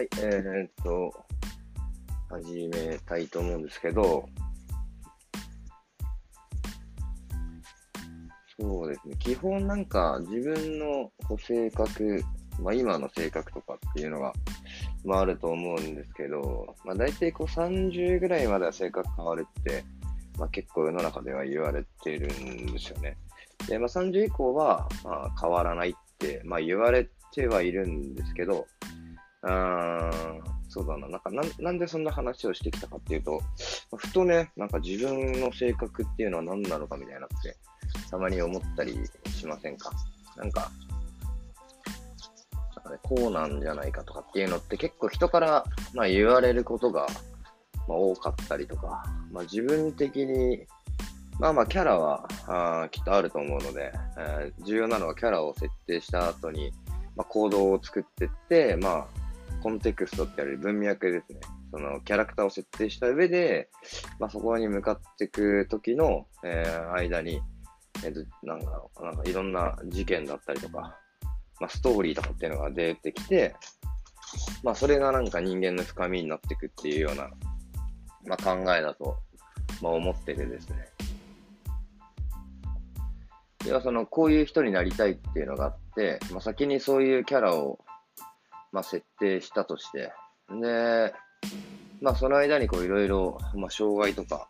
[0.00, 1.12] はい、えー、っと、
[2.30, 4.26] 始めたいと思うんですけど、
[8.58, 12.24] そうですね、基本なんか自分のこう性格、
[12.62, 14.32] まあ今の性格とかっていうのが、
[15.04, 19.84] まああると思うんですけど、まあ大体こう30ぐらいまでは性格変わるって、
[20.38, 23.18] まあ結構世の中では言われてるんですよね。
[23.68, 28.66] で、まあ30以降は、まあ、変わらないって、まあ言われてはいるんですけど、
[29.42, 31.08] うーん、そうだな。
[31.08, 33.40] なんかな、なんでそんな話をしてきたかっていうと、
[33.96, 37.56] ふとね、なんか自分の性格っていうのは何なのかみたいなって、
[38.10, 39.90] たまに思ったりしませんか？
[40.36, 40.70] なんか、
[42.76, 47.06] なんかね、こうなんじゃないかとかっていうのって結構人から、まあ、言われることが、
[47.88, 50.66] まあ、多かったりとか、まあ、自分的に、
[51.38, 56.70] まあまあキャラはあきっとあると思うので、えー、重要なのはキャラを設定した後に、
[57.16, 59.06] まあ、行動を作っていって、まあ、
[59.60, 61.40] コンテクストって言われる文脈ですね。
[61.70, 63.68] そのキャラクターを設定した上で、
[64.18, 67.40] まあ、そこに向かっていく時の、えー、間に、
[68.04, 70.98] えー、なんか、なんかいろんな事件だったりとか、
[71.60, 73.54] まあ、ストーリーとかっていうのが出てきて、
[74.62, 77.30] まあ、それがなんか人間の深みになっていくっていうような、
[78.26, 79.16] まあ、考えだと、
[79.82, 80.88] まあ、思っててですね。
[83.64, 87.78] では、その、こういう人になりたいっていうのがあって、まあ、先にそういうキャラを
[88.72, 90.12] まあ、設定したとして、
[90.60, 91.12] で、
[92.00, 94.46] まあ、その間にこういろいろ、まあ、障害とか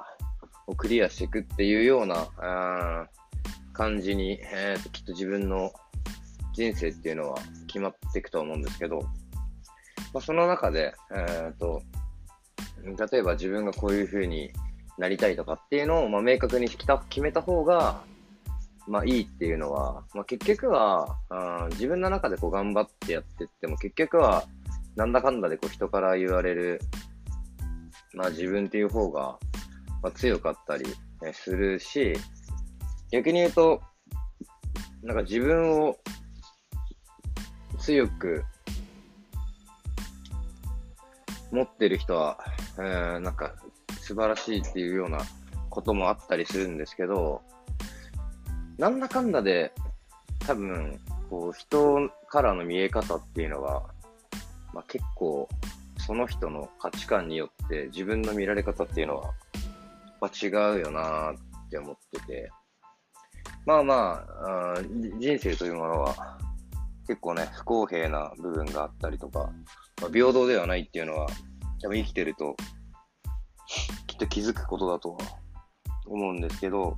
[0.66, 3.06] をクリアしていくっていうような、あ
[3.72, 5.72] 感じに、えーと、きっと自分の
[6.52, 8.98] 人生っていうのは決まっていくと思うんですけど、
[10.12, 11.82] まあ、その中で、えーと、
[13.10, 14.52] 例えば自分がこういう風に
[14.98, 18.02] なりたいとかっていうのを、まあ、明確に決めた方が、
[18.90, 24.44] まあいいっていうのは、まあ結局は、あ自分の中でこう頑張ってやってっても結局は、
[24.96, 26.80] なんだかんだでこう人から言われる、
[28.14, 29.38] まあ自分っていう方が、
[30.02, 30.84] まあ、強かったり
[31.32, 32.14] するし、
[33.12, 33.80] 逆に言うと、
[35.04, 35.96] なんか自分を
[37.78, 38.44] 強く
[41.52, 42.38] 持ってる人は、
[42.76, 43.54] えー、なんか
[44.00, 45.20] 素晴らしいっていうような
[45.68, 47.42] こともあったりするんですけど、
[48.80, 49.74] なんだかんだで、
[50.38, 50.98] 多分、
[51.28, 53.82] こう、人からの見え方っていうのは、
[54.72, 55.46] まあ、結構、
[55.98, 59.34] その人の価値観によって自分の見られ方っていうのは、
[60.18, 60.48] まあ、違
[60.78, 62.50] うよなって思ってて、
[63.66, 63.94] まあま
[64.40, 64.82] ああ、
[65.18, 66.38] 人生というものは、
[67.06, 69.50] 結構ね、不公平な部分があったりとか、
[70.00, 71.26] まあ、平等ではないっていうのは、
[71.82, 72.56] 多分生きてると、
[74.06, 75.18] きっと気づくことだとは
[76.06, 76.96] 思うんですけど、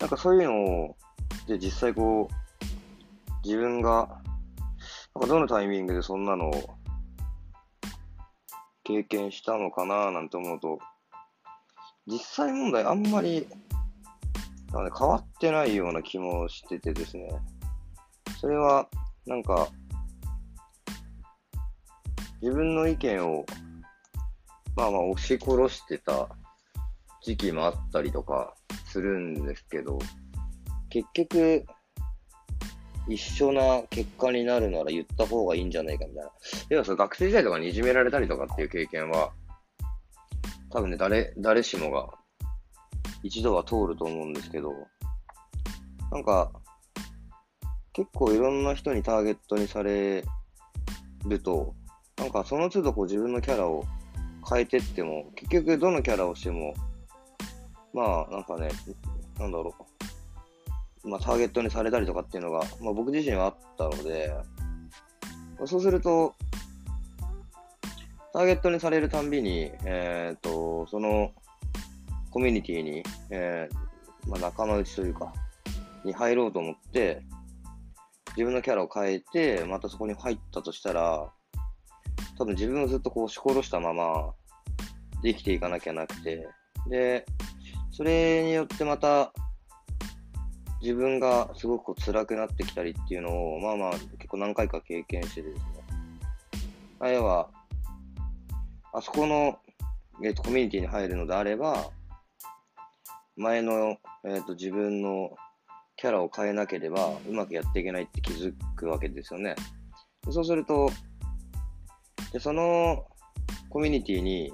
[0.00, 0.96] なんかそういうのを、
[1.46, 4.22] で、実際こう、自分が、
[5.14, 6.76] なんかどのタイミングでそんなのを
[8.84, 10.78] 経験したのかななんて思うと、
[12.06, 13.46] 実際問題あんまり、
[14.72, 17.28] なんで変わってないような気もしててですね。
[18.40, 18.88] それは、
[19.26, 19.68] なんか、
[22.40, 23.44] 自分の意見を、
[24.76, 26.28] まあまあ押し殺してた
[27.22, 28.54] 時期もあったりとか、
[28.90, 29.98] するんですけど、
[30.88, 31.64] 結局、
[33.08, 36.30] 一緒な結果になるなら言った方がいいんじゃないかみたいな。
[36.68, 39.32] 要はその学生時代とかにいじめられたりとかっていう経験は、
[40.70, 42.08] 多分ね、誰、誰しもが
[43.22, 44.72] 一度は通ると思うんですけど、
[46.12, 46.52] なんか、
[47.92, 50.24] 結構いろんな人にターゲットにされ
[51.26, 51.74] ると、
[52.16, 53.84] なんかその都度こう自分のキャラを
[54.48, 56.74] 変えてっても、結局どのキャラをしても
[57.92, 58.68] まあ、なんかね、
[59.38, 59.74] なんだろ
[61.04, 61.08] う。
[61.08, 64.32] まあ、ターゲットにされたりとかっていうのが、まあ、僕自身はあったので、
[65.66, 66.34] そうすると、
[68.32, 71.32] ターゲットにされるたんびに、えっ、ー、と、その
[72.30, 75.32] コミュニティに、えー、まあ、仲間内というか、
[76.04, 77.22] に入ろうと思って、
[78.36, 81.32] 自分のキャラを変えて、またそこに入ったとしたら、
[82.38, 84.32] 多分自分をずっとこう押し殺したまま、
[85.22, 86.46] 生きていかなきゃなくて、
[86.88, 87.26] で、
[87.92, 89.32] それによってまた、
[90.80, 95.62] 自分がすごく辛くなってきたりっていうのを、まあまあ、結構何回か経験してですね。
[97.00, 97.50] あ要は、
[98.92, 99.58] あそこの、
[100.24, 101.90] えーと、コミュニティに入るのであれば、
[103.36, 105.30] 前の、えーと、自分の
[105.96, 109.54] キャラを変えなければうまくやっていけないって気づくわけですよね。
[110.30, 110.90] そうすると、
[112.32, 113.04] でその
[113.68, 114.52] コミュニティに、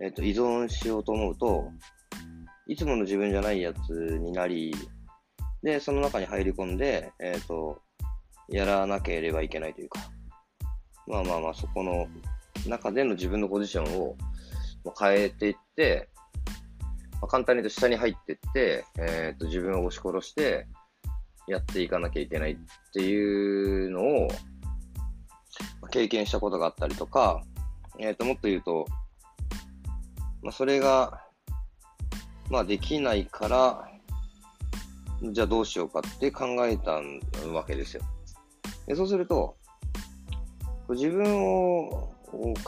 [0.00, 1.70] えーと依存しようと思うと、
[2.66, 4.74] いつもの自分じゃないやつになり、
[5.62, 7.80] で、その中に入り込んで、えっ、ー、と、
[8.48, 10.00] やらなければいけないというか、
[11.06, 12.08] まあまあまあ、そこの
[12.66, 14.16] 中での自分のポジションを
[14.98, 16.08] 変えていって、
[17.14, 20.66] まあ、簡単に言うと下に入っていって、えー、と自分を押し殺して
[21.46, 22.56] やっていかなきゃいけないっ
[22.92, 24.28] ていうのを
[25.90, 27.42] 経験したことがあったりとか、
[27.98, 28.86] えー、ともっと言うと、
[30.42, 31.21] まあ、それが、
[32.52, 33.88] まあ、できないから、
[35.32, 37.00] じゃあどうしようかって考えた
[37.48, 38.02] わけですよ。
[38.86, 39.56] でそうすると、
[40.90, 42.10] 自分を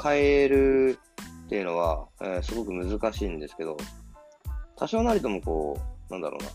[0.02, 0.98] 変える
[1.44, 3.76] っていうのは、えー、すごく難しいんですけど、
[4.74, 5.78] 多少なりともこ
[6.08, 6.48] う、なんだろうな、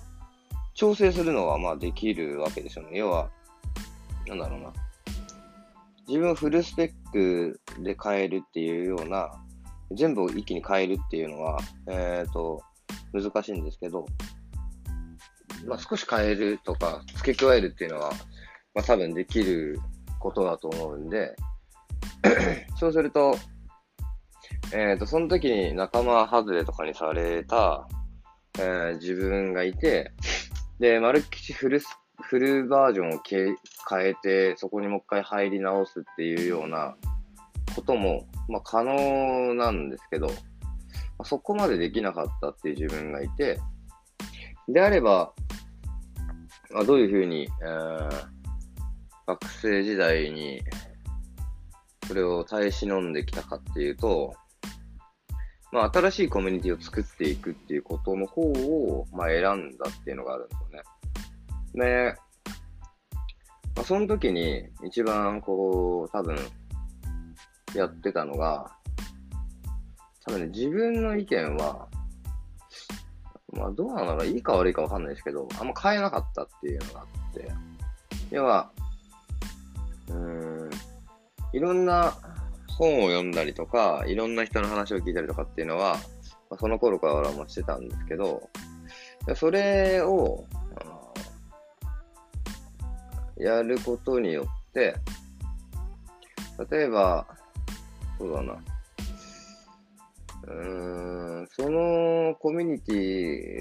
[0.74, 2.98] 調整するのはまあできるわけですよね。
[2.98, 3.30] 要は、
[4.26, 4.74] なんだろうな、
[6.08, 9.30] 自分をフルスペックで変えるっていうような、
[9.92, 12.64] 全部を一気に変えるっていうのは、えっ、ー、と、
[13.14, 14.06] 難しいんですけど、
[15.66, 18.12] まあ、少し変えるとか、付け加えるっていうのは、
[18.74, 19.80] まあ、多分できる
[20.20, 21.36] ことだと思うんで、
[22.78, 23.36] そうすると、
[24.74, 27.88] えっ、ー、と、その時に仲間外れとかにされた、
[28.60, 30.12] えー、自分がいて、
[30.80, 31.82] で、丸っきしフル
[32.22, 36.96] フルバージョンを変えて、そこにもう一回入り直すっていうような
[37.76, 40.38] ことも、まあ、可能なんですけど、まあ、
[41.26, 43.60] そこまでできなかったっていう自分がいて、
[44.68, 45.34] であれば、
[46.72, 48.28] まあ、どういうふうに、えー、
[49.28, 50.62] 学生時代に
[52.08, 54.34] それを耐え忍んできたかっていうと、
[55.72, 60.62] まあ、新しいコミュニティを作っていくっていうことの方を、まあ、選んだっていうのがあるんです
[61.76, 62.16] よね。
[62.16, 62.16] で、
[63.76, 66.38] まあ、その時に一番こう、多分、
[67.76, 68.76] やってたのが、
[70.26, 71.88] 多分ね、自分の意見は、
[73.54, 77.52] まあ、どうなのかいいか悪いかわかんないですけど、あんま変えなかったっていうのがあって、
[78.32, 78.72] 要は、
[80.10, 80.70] うん、
[81.54, 82.14] いろんな
[82.68, 85.98] 本を読んだりとか、いろんな人の話を聞いたりとかっていうのは、
[86.50, 88.50] まあ、その頃からもしてたんですけど、
[89.36, 90.46] それを、
[93.38, 94.96] やることによって、
[96.70, 97.26] 例えば、
[98.18, 98.58] そうだな、
[100.50, 102.94] うーん、そのコミュニテ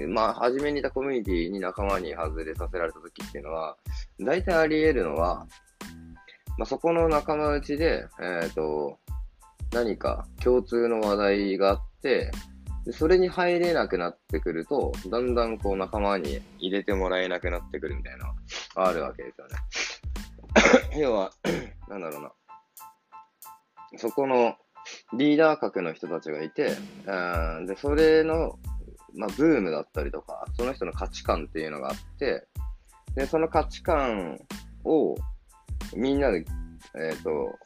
[0.07, 3.77] ィ、まあ、初めにいたコミュニティに仲間に外れさせられた時っていうのは、
[4.21, 5.47] 大体あり得るのは、
[6.57, 8.99] まあ、そこの仲間内で、えっ、ー、と、
[9.73, 12.31] 何か共通の話題があって、
[12.85, 18.35] でそれに入れなくなってくると、だんだんこう仲間に入れてもらえなくなってくるみたいな
[18.77, 19.57] あるわけですよね。
[20.99, 21.31] 要は、
[21.89, 22.33] なんだろうな。
[23.99, 24.57] そこの
[25.17, 26.77] リーダー格の人たちがいて、
[27.07, 28.59] うんで、それの、
[29.15, 32.47] まあ、ブームだったりとか、その人の価値観っていうのがあって、
[33.15, 34.39] で、その価値観
[34.85, 35.17] を
[35.97, 36.45] みんなで、
[36.95, 37.59] えっ、ー、と、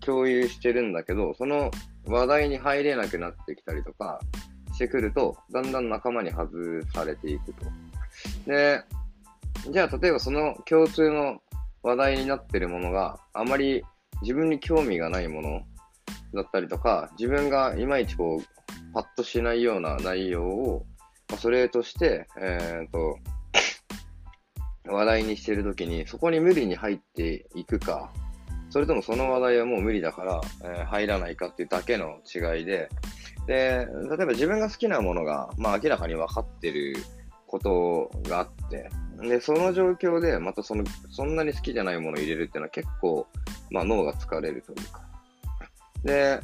[0.00, 1.70] 共有してるんだけど、その
[2.06, 4.20] 話題に入れなくなってきたりとか
[4.72, 6.48] してくると、だんだん仲間に外
[6.94, 7.66] されていくと。
[8.46, 8.82] で、
[9.70, 11.40] じゃあ例えばその共通の
[11.82, 13.84] 話題になってるものがあまり
[14.22, 15.62] 自分に興味がないもの
[16.34, 20.86] だったりとか、自分がいまいちこう、パッとしないような内容を、
[21.28, 23.18] まあ、それとして、えっ、ー、と、
[24.90, 28.10] 話題にしてるときに、そこに無理に入っていくか、
[28.70, 32.88] それともその話題はもう無理だから、えー、入らないかっていうだけの違いで、
[33.46, 36.96] で、例えば自分が好きなものが、まあ明らかに分かってる
[37.48, 38.90] ことがあって、
[39.20, 43.26] で、その状況でまたその、そんなに好きじゃないものを入れるっていうのは結構、
[43.70, 45.02] まあ脳が疲れるというか。
[46.04, 46.40] で、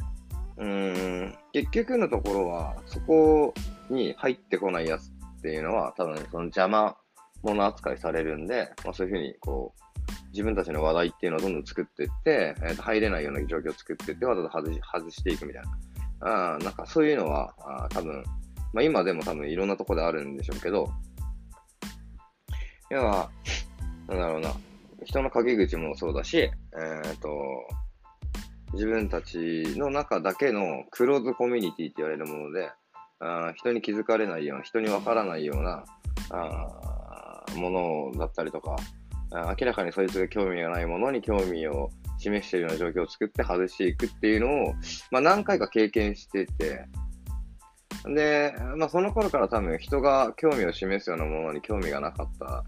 [0.57, 3.53] うん、結局のところは、そこ
[3.89, 6.97] に入ってこないやつっていうのは、多分その邪魔
[7.43, 9.85] 者扱いされるんで、まあそういうふうに、こう、
[10.31, 16.55] 自分たちの話題っていうのをどんどん作っていって、えー、と入れないような状況を作っていって、わざと外し外していくみたいな。
[16.55, 18.23] あなんかそういうのは、あ多分、
[18.75, 20.89] まあ今でも多分いろんなとこであるんでしょうけど、
[22.91, 23.29] 要は、
[24.09, 24.53] なんだろうな、
[25.05, 27.29] 人の陰口もそうだし、えっ、ー、と、
[28.73, 32.69] 自分たちの中だけのクローズコミュニティって言われるもので、
[33.21, 35.85] あ人に気づかれないような、人にわからないような
[36.31, 38.75] あものだったりとか、
[39.57, 44.73] 明らかにそいつが興味がないものに興味を示しているような状況を作って外していくっていうのを、
[45.11, 46.85] まあ、何回か経験してて、
[48.13, 52.63] で、まあ、その頃から多分人が興味を示すようなものに興味がなかった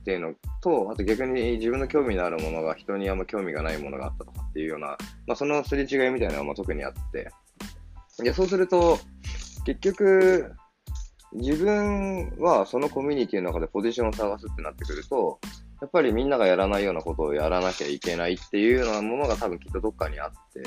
[0.00, 4.96] っていうのと、あと逆に自分の興味のあるものが人にあんま興味がないものがあったとかっていうような、
[5.26, 7.30] まあ、そのすれ違いみたいなのは特にあって、
[8.22, 8.98] でそうすると、
[9.64, 10.52] 結局、
[11.32, 15.38] 自分はそのコミュニティの中でポジションを探すってなってくると、
[15.80, 20.62] やっぱりみんながやらないようなことをやらなきゃいけないっていうようなものが多分きっとどっかにあって、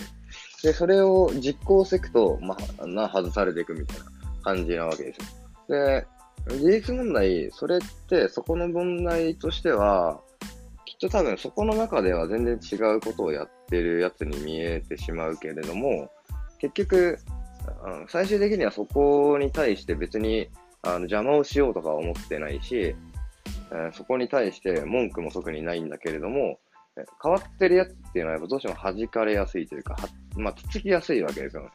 [0.63, 4.05] で、それを実行していくと、まあ、な、外されていくみたいな
[4.43, 5.25] 感じなわけですよ。
[5.67, 6.07] で、
[6.47, 7.79] 事実問題、それっ
[8.09, 10.21] てそこの問題としては、
[10.85, 16.09] きっと多分そこの中では全然違うことをやってるやつに見えてしまうけれども、
[16.59, 17.19] 結局、
[18.07, 20.49] 最終的にはそこに対して別に
[20.81, 22.95] あの邪魔をしようとか思ってないし、
[23.71, 26.59] えー、そこに対して文句も特にないんだけれども、
[26.95, 31.69] 変わってるやつっていうのはやっぱどうしても弾かれやすいというか、はまあ、つつきやすいわけですよね。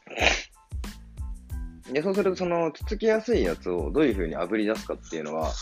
[1.93, 5.53] で、そうするとそのつつきやすいやつをどういうふうに炙り出すかっていうのは、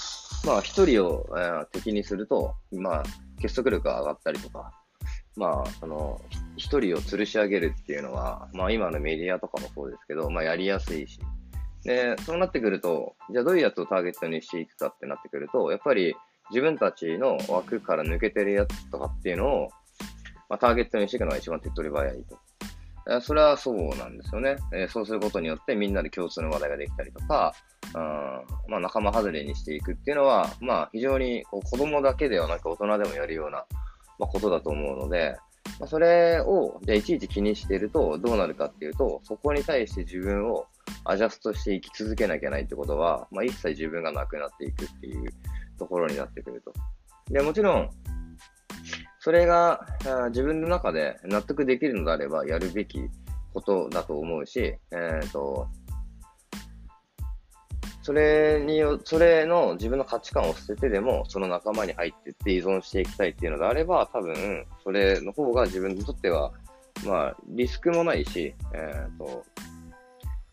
[0.45, 3.03] まあ一人を、えー、敵にすると、まあ
[3.41, 4.73] 結束力が上がったりとか、
[5.37, 6.21] まあ、その、
[6.57, 11.21] 一人を吊るし上げるっていうのは、まあ今のメディアとかもそうですけど、まあやりやすいし。
[11.85, 16.17] で、そうなってくると、じゃあどういうやつをターゲットにしていくかってなってくると、やっぱり
[16.51, 19.69] 自分たちの枠から抜けてるやつとかっていうのを、
[20.49, 23.21] まあ、ターゲットにしていくのが一番手っ取り早いと。
[23.21, 24.57] それはそうなんですよね。
[24.75, 27.55] えそうすることによってみんなで共通の話題ができたりとか、
[27.95, 28.01] うん
[28.69, 33.65] まあ、仲間外れにしていくっていうのは、まあ、非常にこう子供だけではなく大人でもやるような、
[34.19, 35.37] まあ、ことだと思うので、
[35.79, 40.67] まあ、それを、じゃいちいち気にしているとどうなるかっていうと、そこに対して自分を
[41.05, 45.33] アジャストして生き続けなきゃいけないってことは、まあ、一切自分がなくなっていくっていう
[45.77, 46.73] ところになってくると。
[47.31, 47.91] で、もちろん、
[49.21, 49.85] それが
[50.29, 53.01] 自分の中で納得できるのであればやるべき
[53.53, 55.69] ことだと思うし、えっ、ー、と、
[58.03, 66.53] それによ、それの自分の価値観を捨ててでも、その仲間に入っていって依存していきたいっていうのであれば、多分、それの方が自分にとっては、
[67.05, 69.45] まあ、リスクもないし、えっ、ー、と、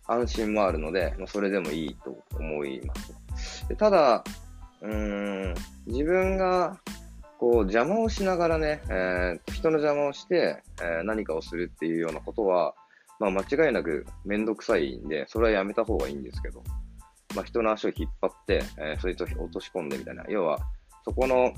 [0.07, 2.95] 安心もあるので、まあ、それでもいいと思いま
[3.37, 3.67] す。
[3.67, 4.23] でただ、
[4.83, 5.55] うん、
[5.87, 6.77] 自分が
[7.39, 12.73] こう邪魔をしながらね、えー、人の邪魔をして、えー、何かをするっていうようなことは、
[13.19, 16.63] まあ、間違いなくめんどくさいんで、それはやめた方がいいんですけど、
[17.35, 20.59] まあ、人の足を引っ張って、えー、そいつを落とし込んでみたいな、要は、
[21.05, 21.53] そこの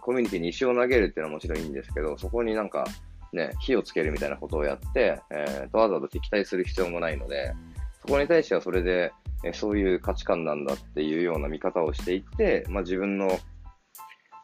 [0.00, 2.84] コミュニティに石を投げるっていうのはもちろんいいんですけど、そこになんか、
[3.32, 7.52] ね、火をつけるみたいなことをやって、えー、とわざわざ敵対する必要もないので、
[8.00, 9.12] そこに対してはそれで、
[9.48, 13.38] えそういう価値観なんだっていうような見方をしていって、まあ、自分の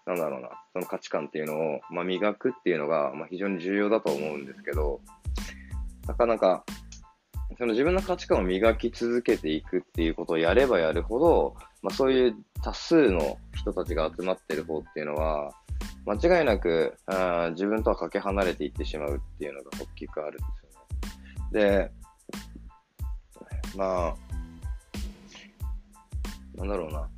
[0.07, 5.01] なんだろうな、その価値観っていうのを、まあ、磨くっていうのが、まあ、非常に重要だと思うんですけど、
[6.09, 6.65] なかなか、
[7.59, 15.53] その自分の価値観を磨き続けていくっていうことをやればやるほど、まあ、そういう多数の人たちが集まってる方っていうのは、
[16.05, 20.45] 間違いなくあ自分とはかけ離れていってしまうっていうのが大きくあるんで
[21.53, 21.69] すよね。
[21.79, 21.93] で、
[23.77, 24.32] まあ、
[26.57, 27.09] なんだろうな。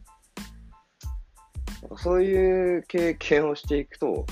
[1.99, 4.27] そういう経験をしていくと、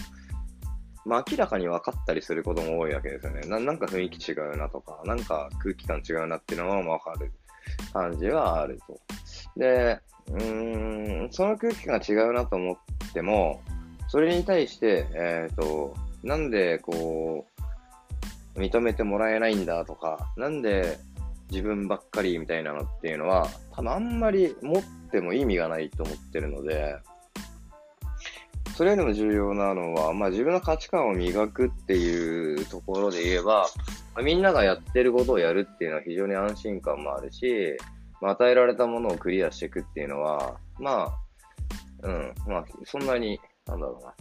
[1.05, 3.41] まあ、明らかに分かったりすることも多いわけですよね。
[3.43, 7.33] ななんか雰囲気違うなとか、なんか空気感違うなっていうのは分かる
[7.93, 9.01] 感じはあると。
[9.57, 13.61] で、うーん、その空気感が違うなと思っても、
[14.09, 17.47] それに対して、えっ、ー、と、なんでこ
[18.57, 20.99] う、認めてもらえないんだとか、なんで
[21.53, 26.97] 自分ばっかりみたいなのっていうのは、多分あんまり持っても意味がないと思ってるので、
[28.75, 33.67] それよりも重要なのは、まあ、自分の価値観を磨くっていうところで言えば、
[34.25, 37.77] みんながやってることをやるっていうのは非常に安心感もあるし、
[38.23, 41.13] まあ、与えられたものをクリアしていくっていうのは、ま
[42.03, 44.15] あ、うん、まあ、そんなに、なんだろうな。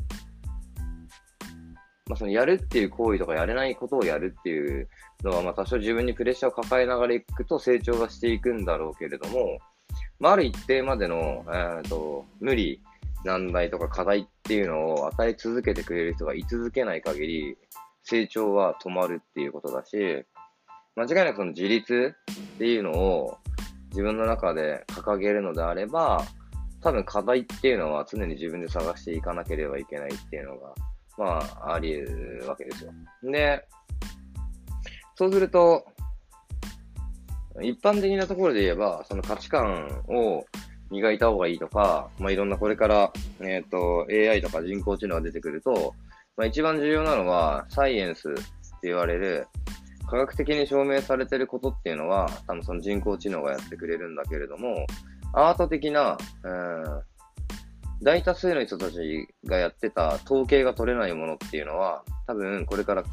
[2.11, 4.89] まあ、そのやるっていう行為とかやれないことをやるっていう
[5.23, 9.59] のは、まあ、多少自分にプレッシャーを抱えながらいくと成長はしていくんだろうけれども、
[10.19, 12.81] まあ、ある一定までの、えーと無理
[13.23, 17.57] 難題とか課題っていうのを与え続けてくれる人がい続けない限り、
[18.03, 20.25] 成長は止まるっていうことだし、
[20.95, 22.13] 間違いなくその自立
[22.55, 23.37] っていうのを
[23.91, 26.25] 自分の中で掲げるのであれば、
[26.81, 30.73] 多分課題っていうのは常に自分で探していかなければいけないっていうのが、
[31.21, 32.11] まあ、あり得
[32.41, 32.91] るわけですよ。
[33.23, 33.67] で、
[35.15, 35.85] そうすると、
[37.61, 40.45] 一般的なところで言えば、その価値観を
[40.89, 45.93] 磨いた方がいいとか、まあ、いろんなこれから、えっ、ー、と、AI とか人工知能が出てくると、
[46.37, 48.41] まあ、一番重要なのは、サイエンスって
[48.83, 49.47] 言われる、
[50.09, 54.87] 科学的に証明されてることっていうのは、多分その人工知能がやってくれるんだけれども、
[55.33, 57.01] アート的な、うん、
[58.01, 63.03] 大多数の人たちがやってた統計が取れないものっていうのは、多分これから、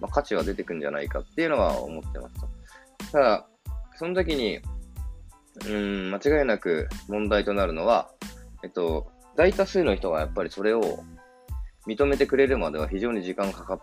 [0.00, 3.46] まあ、価値は出てくんじゃないかっていうのは思ってますただ、
[3.96, 4.60] その時に、
[5.66, 8.10] うん、間違いなく問題となるのは、
[8.62, 11.02] えっと、大多数の人がやっぱりそれを
[11.86, 13.80] 認めてくれるまでは非常に時間かかっ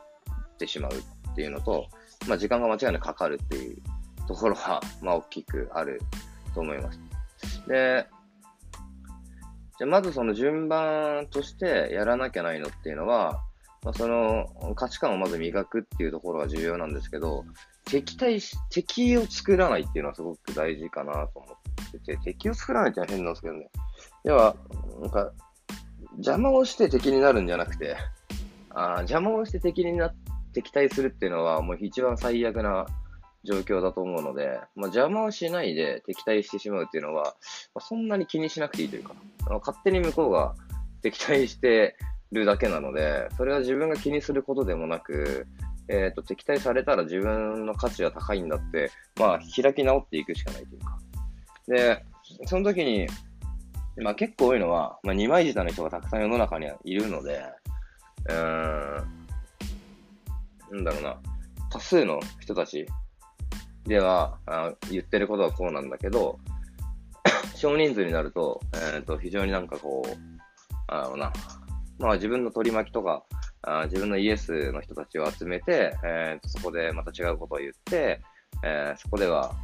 [0.58, 1.88] てしまうっていうのと、
[2.28, 3.78] まあ、時間が間違いなくかかるっていう
[4.28, 6.02] ところは、まあ、大きくある
[6.54, 7.00] と思います。
[7.68, 8.08] で、
[9.78, 13.42] じゃまずその順番としてやらなきゃないのっていうのは、
[13.84, 17.46] まあ、その価値観をまず磨くっていうところが重要なんですけど、
[17.86, 23.70] 敵対し、敵を作らないっていうのはすごく大事かなと思ってて、敵を作らないってのは変なんですけどね。
[24.24, 24.56] 要は、
[25.02, 25.32] なんか、
[26.18, 27.96] 邪魔をして敵になるんじゃなくて、
[28.72, 30.14] あ邪魔をして敵にな、
[30.54, 32.86] 敵対するっていうのはもう一番最悪な
[33.46, 37.32] 状況だと思うので、まあ、邪魔をしないで敵対してしまうっていうのは、ま
[37.76, 39.14] あ、そんなに気にしなくていいというか、
[39.60, 40.56] 勝手に向こうが
[41.02, 41.96] 敵対して
[42.32, 45.48] るだけなので、それは自分が気にすることでもなく、
[45.88, 50.98] えっ、ー、と、敵対されたら自分の価値は高いんだって、まあ、開き直っていくしかないというか。
[51.68, 52.04] で、
[52.46, 53.08] その時に、
[53.98, 57.46] まあ結構多いのは、まあ二枚舌の人がたくさん世の中にはいるので、
[58.28, 59.06] うーん、
[60.72, 61.18] なんだろうな、
[61.72, 62.86] 多数の人たち
[63.86, 66.40] ではあ言ってることはこうなんだけど、
[67.56, 70.10] 少人数になると、えっ、ー、と、非常になんかこう、
[70.88, 71.34] あのな、
[72.00, 73.24] まあ自分の取り巻きとか、
[73.62, 78.22] あ自分のイエスの人たちを集めて、えーと、そこでまた違うことを言って、
[78.64, 79.56] えー、そこでは、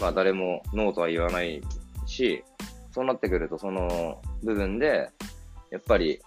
[0.00, 1.62] まあ誰もノーとは言わない
[2.06, 2.42] し、
[2.90, 5.10] そうなってくるとその部分で、
[5.70, 6.20] やっぱり、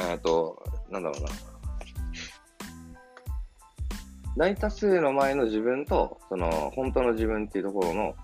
[0.00, 1.53] えっ、ー、と、なんだろうな。
[4.36, 8.14] 大多数の前の自分と、その、本当の自分っていうところの、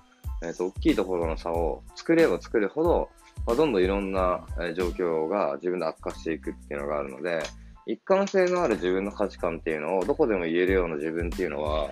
[0.42, 3.08] えっ、ー、と、大きいところの差を作れば作るほど、
[3.46, 7.42] まあ、どんどんいろんな状況が自分で悪化していくっていうのがあるので、
[7.86, 11.90] 一貫性のある自分の価値観っていうのをどこでも言えるような自分っていうのは、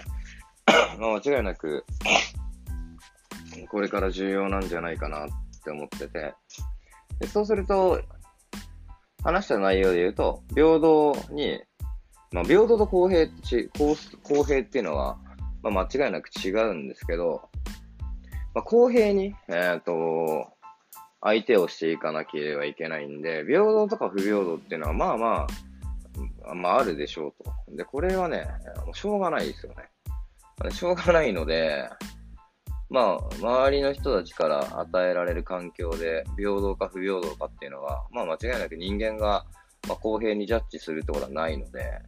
[0.98, 1.84] まあ、間違いなく、
[3.70, 5.28] これから重要なんじゃないかなっ
[5.64, 6.34] て思ってて、
[7.20, 8.00] でそうすると、
[9.24, 11.60] 話した内容で言うと、平等に、
[12.32, 15.18] まあ、平等と公平って公公平っていうのは、
[15.62, 17.48] まあ、間違いなく違うんですけど、
[18.54, 20.48] まあ、公平に、えっ、ー、と、
[21.20, 25.46] 相手をしていかなければいけないんで、平等とか不平等っていうのはまあま
[26.46, 27.76] あ、まああるでしょうと。
[27.76, 28.46] で、これはね、
[28.84, 30.70] もうしょうがないですよね。
[30.70, 31.88] しょうがないので、
[32.90, 39.44] まあ、周りの人たちから与えられる環境で、平等か不平等かっていうのは、まあ間違いなく人間が、
[39.86, 42.00] まあ、公平にジャッジするってことはないので、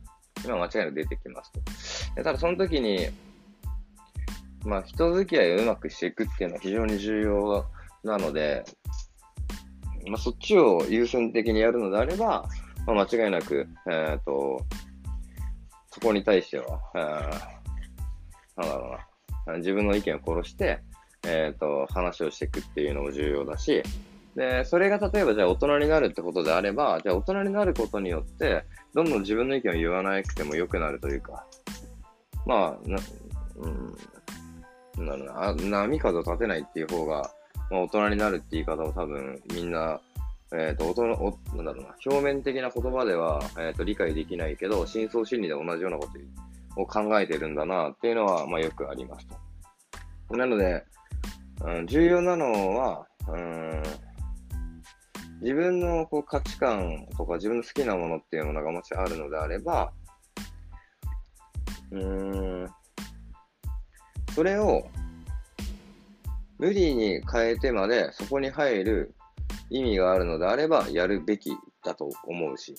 [0.45, 1.61] 今間違いなく出てきますと。
[2.17, 3.09] でただその時に、
[4.65, 7.67] まあ人付き合いをうまくしていくっていうのは非常に重要
[8.05, 8.65] なので、
[10.09, 12.49] まあ、そっちを優先的にやるのであれば、
[12.87, 14.65] まあ、間違いなく、えっ、ー、と、
[15.93, 18.99] そこに対しては、えー、なんだろ
[19.47, 20.81] うな、自分の意見を殺して、
[21.25, 23.83] えっ、ー、と、話をしていくっていうのも重要だし、
[24.37, 28.65] で、それが例えばじゃあ大人になるってことであれば、じゃあ大人になることによって、
[28.95, 31.47] どんどん自分の意見を言わなくても良くなるというか、
[32.47, 32.99] まあ、な、
[33.57, 37.31] うん、なんだろうな、波風を立てないっていう方が、
[37.71, 40.01] まあ、大人になるって言い方を多分みんな、
[40.53, 46.09] えっ、ー、と、大人、おなんだろうな、表面的な言葉では、えっ、ー、と、理解できないけど、深層心理で同じようなこ
[46.77, 49.27] とを考えてるんだなっていうのは、まあ、よくあります
[50.29, 50.37] と。
[50.37, 50.85] なので、
[51.65, 53.83] うん、重要なのは、うん、
[55.41, 59.93] 自分のこう価値観とか自分の好きなものっていうものがもしあるのであれば、
[61.91, 62.69] うん、
[64.35, 64.87] それを
[66.59, 69.15] 無理に変えてまでそこに入る
[69.71, 72.75] 意味があるのであればやるべきだと思うし、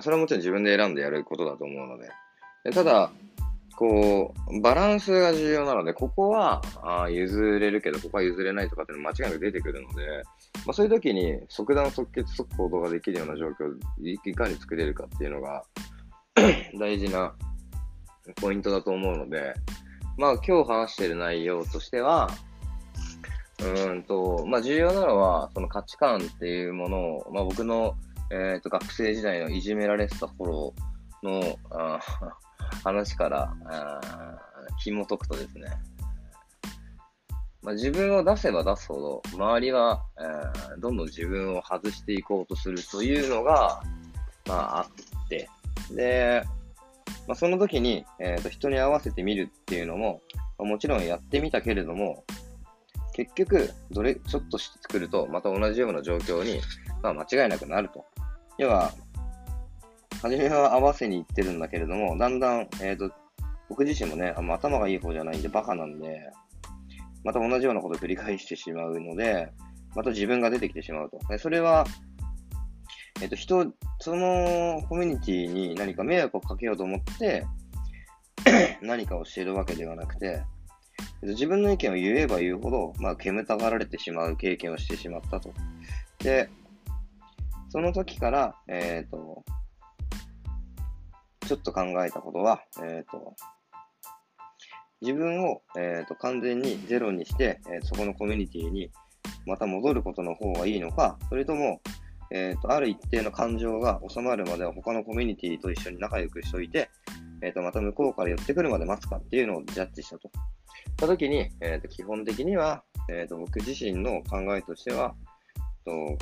[0.00, 2.10] それはもちろん自分で選んでやることだと思うので。
[2.64, 3.10] でただ、
[3.76, 10.22] こう、バランスが重要なので、ここはあ譲れるけど、ここは譲れないとかっていうの間違いなく出てくるので、
[10.66, 15.64] まあ、そういう時に即断即決即行動ができるような状況をいかに作れるかっていうのが
[16.78, 17.34] 大事な
[18.36, 19.54] ポイントだと思うので、
[20.18, 22.28] まあ今日話している内容としては、
[23.62, 27.94] うんと、まあ、重要なのは、その価値観っていうものを、まあ、僕の、
[28.30, 30.74] え、ー、と、学生時代のいじめられてた頃
[31.22, 32.00] の、あ
[32.84, 34.00] 話からあ
[34.78, 35.68] 紐解くとですね、
[37.62, 43.82] まあ、自分を出せば出すほど、周りは、えー、どんどん自分を外していこうとするというのが、
[44.46, 45.48] まあ、あって、
[45.90, 46.42] で、
[47.26, 50.22] まあ、その時に、えーと、人に合わせてみるっていうのも、
[50.58, 52.24] まあ、もちろんやってみたけれども、
[53.12, 56.60] 結局、どれ、ちょっとして作ると、また同じような状況に、
[57.02, 58.06] まあ、間違いなくなると。
[58.56, 58.92] 要は、
[60.22, 63.14] 初めは合わせに行ってるんだけれども、だんだん、えっ、ー、と、
[63.68, 66.32] 僕自身もね、あ頭がいい方じゃないんで、バカなんで、
[67.24, 69.50] また同じようなことを繰り返してしまうので、
[69.94, 71.38] また自分が出てきてしまうと。
[71.38, 71.84] それは、
[73.20, 77.46] えっ、と、人、そのコミュニティに何か迷惑をかけようと思って
[78.80, 80.42] 何かをしているわけではなくて、
[81.22, 85.52] 自分の意見を言えば言うほど、まあ、煙たがられてしまう経験をしてしまったと。
[86.18, 86.48] で、
[87.68, 89.44] その時から、えっ、ー、と、
[91.46, 93.34] ちょっと考えたことは、えっ、ー、と、
[95.00, 98.90] 自分を、えーと、完全にゼロにして、えー、そこのコミュニティに
[99.46, 101.80] また戻ることの方がいいのか、それとも、
[102.30, 106.90] えーと、ある一定の感情が収まるまでは他のコミュニティと一緒に仲良くしといて、
[107.42, 110.30] えーと、また向こうから寄ってくるまで待つかっていうのをジャッジしたと。
[110.96, 115.14] たときに、えーと、基本的には、えー、と僕自身の考えとしては、
[115.84, 116.18] と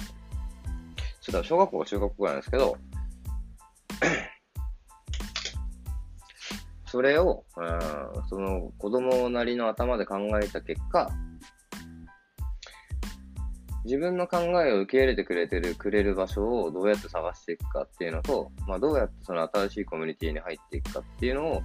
[1.20, 2.76] ちょっと小学校、中学校なんですけど、
[6.90, 11.10] それを、うん、その子供なりの頭で考えた結果、
[13.84, 21.62] 自分の考えを受け入れてくれてる、くれる場所をどうやって探していくかっていうのと、まあ、どうやってその新しいコミュニティに入っていくかっていうのを、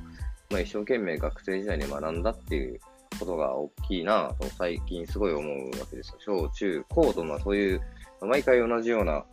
[0.50, 2.80] まあ、一生懸命学生時代に学んだっていう
[3.20, 6.18] ことが大きいなと最近すごい思うわけですよ。
[6.20, 7.82] 小中高度のそういう、
[8.22, 9.26] 毎回同じような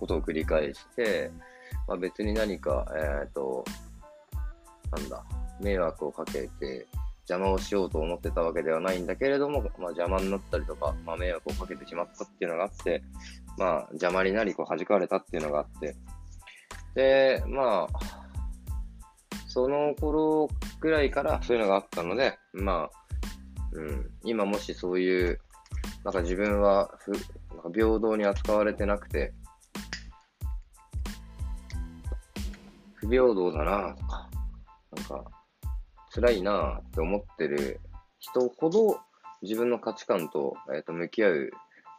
[0.00, 1.30] ことを繰り返して、
[1.86, 3.64] まあ、別に何か、えっ、ー、と、
[4.94, 5.24] なんだ、
[5.60, 6.86] 迷惑をかけて
[7.28, 13.02] 邪魔をしようと思ってたわけではないんだけれども、まあ、邪魔になったりとか、まあ、迷惑をかけてしまったっていうのがあって、
[13.58, 15.96] まあ、邪魔になり、こう、弾かれたっていうのがあって、
[16.94, 18.24] で、まあ、
[19.48, 20.48] その頃
[20.80, 23.04] ぐらいからそういうのがあったので、まあ、
[23.72, 25.40] うん、今もしそういう、
[26.04, 29.32] なんか自分はふなんか平等に扱われてなくて、
[32.94, 34.23] 不平等だなとか、
[34.94, 35.24] なんか、
[36.14, 37.80] 辛いなって思ってる
[38.18, 38.98] 人ほど
[39.42, 41.50] 自分の価値観と,、えー、と向き合う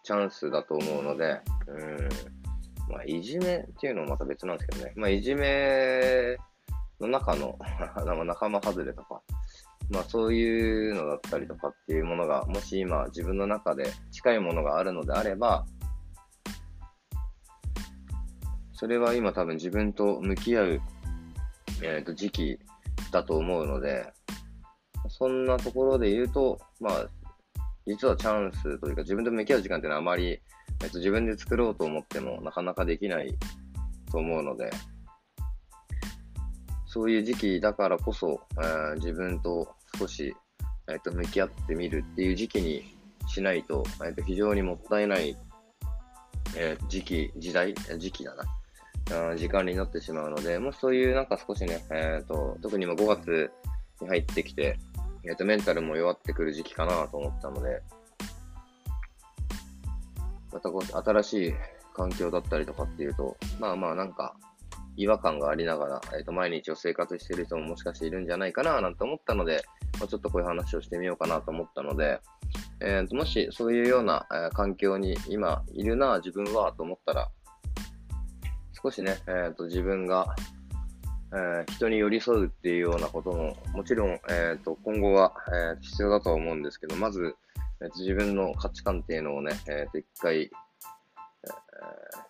[0.03, 6.37] チャンスだと思うので、うん、まあ、いじめっていうのもまた別なんですけどね、まあ、いじめ
[6.99, 7.57] の中の
[8.25, 9.21] 仲間外れとか、
[9.89, 15.65] まあそういうのだったりとかっていうものが、もし今自分の中で近いものがあるのであれば、
[18.73, 20.81] それは今多分自分と向き合う、
[21.81, 22.59] えー、と時期
[23.15, 24.11] だと思うので、
[25.07, 27.07] そんなところで言うと、まあ、
[27.87, 30.41] 実はチャンスというか、自分と向き合う時間っていうのはあまり、
[30.83, 33.33] えっと、自分で作ろうと思ってもなかなかできない
[34.11, 34.69] と思うので、
[36.85, 40.35] そういう時期だからこそ、えー、自分と少し、
[40.89, 42.97] えっと、向き合ってみるっていう時期に
[43.27, 45.37] しないと、えっと、非常にもったいない、
[46.57, 48.43] えー、時期、時代、時期だな。
[49.35, 53.51] 時間になってしまうので、もしそういうなんか少しね、えっ、ー、と、特に今5月
[54.01, 54.79] に入ってきて、
[55.23, 57.81] えっ、ー、と、メンタルも弱ってくる時期かなと思ったので、
[60.51, 61.53] またこう、新しい
[61.93, 64.35] 環境だったりとかっていうと、まあまあなんか、
[64.97, 69.63] 違和感がありながら、えっ、ー、と、毎日を生活している人ももしかしているんじゃないかななんて思ったので、
[69.99, 72.19] まあ、ちょっとこういう話をしてみようかなと思ったので、
[72.81, 77.29] えー、ともしそういうような、えー、環境に今いるな、自分はと思ったら、
[78.85, 80.35] 少しね、えーと、自分が、
[81.33, 87.35] えー、人に寄り添うっていうようなことも、もちろん、えーと、今後は、えー、必要だとは思うんですけど、まず、
[87.81, 90.49] えーと、自分の価値観っていうのをね、えー、と一回、え、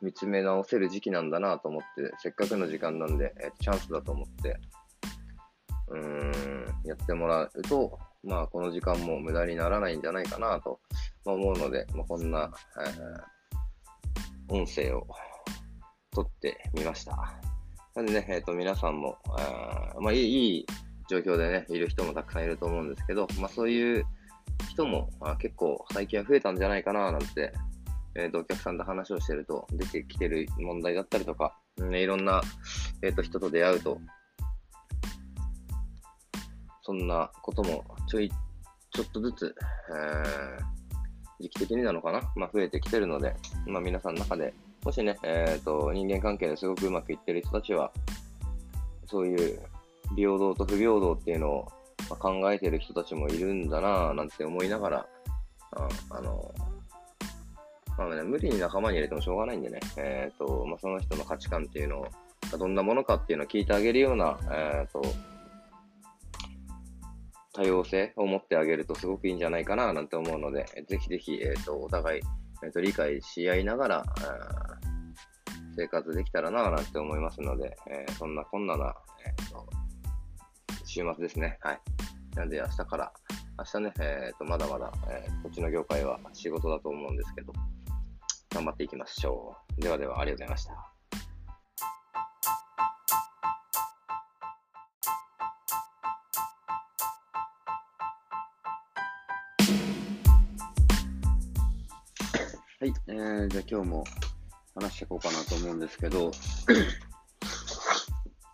[0.01, 4.57] 見つめ直せる時期なんだなと思って、せっかくの時間なんで、え、チャンスだと思って、
[5.89, 10.79] うーん、やってもらうと、まあ、この時間も無駄にならないんじゃないかなと
[11.25, 15.05] 思うので、まあ、こんな、えー、音声を
[16.15, 17.35] 撮ってみました。
[17.93, 20.65] なんでね、えっ、ー、と、皆さんも、あまあいい、いい
[21.09, 24.05] 状況でね、いる人もたくさんいると思うんですけど、まあそういう
[24.69, 27.53] 人も、あ、結構最近は増えたんじゃないかな、なんて、
[28.15, 32.41] えっ、ー、と、お客さんと話をしてると出てきてる問題だったりとか、ね、いろんな、
[33.01, 33.99] えっ、ー、と、人と出会うと、
[36.81, 39.55] そんなこともちょい、ちょっとずつ、
[39.89, 44.53] えー、時期的になのかな、まあ、増えてきてるので、まあ、皆さんの中で
[44.85, 47.91] もしね、えっ、ー、と、人間関係ですごくうまくいってる人たちは、
[49.07, 49.59] そういう
[50.15, 51.67] 平等と不平等っていうのを
[52.19, 55.05] 考えてる人たちもいるんだなぁなんて思いながら、
[55.71, 56.53] ああの、
[57.97, 62.07] まあね、無理に仲間に入れてもしょうがないんでね、えっ、ー、と、まあ、その人の価値観っていうのを、
[62.57, 65.01] どんなものかっていうのを聞いてあげるような、えっ、ー、と、
[67.53, 72.21] 多様性を持ってあげるとすごくいいんじゃないかななんて思うので、ぜひぜひ、えっ、ー、と、お互い、
[72.65, 74.05] えーと、理解し合いながら、
[75.77, 79.67] 生活できたらななんて思いますので、えー、そんな困難なな、えーと、
[80.85, 81.59] 週末ですね。
[81.61, 81.79] はい。
[82.35, 83.13] なんで明日から
[83.57, 87.53] 明日ね、えー、とまだまだ、えー、こっちの業界は仕事だと思うんですけど、
[88.51, 89.81] 頑張っていきましょう。
[89.81, 90.94] ではでは、ありがとうございました。
[102.85, 104.03] はい、えー、じゃあ今日も
[104.75, 106.29] 話していこうかなと思うんですけど、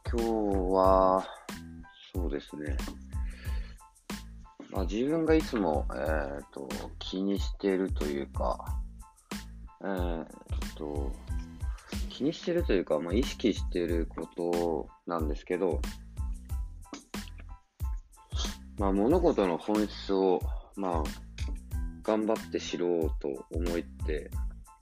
[0.10, 0.26] 今日
[0.74, 1.28] は、
[2.16, 2.78] そうですね、
[4.70, 8.80] まあ、自分がいつも、えーと、気にしているというか、
[9.84, 10.26] えー
[10.78, 11.12] と、
[12.08, 15.82] 気にしてるというか、まあ、意識していることなんですけど、
[18.78, 20.42] まあ、物事の本質を、
[20.78, 21.31] まあ、
[22.04, 24.32] 頑張って知ろうと思って、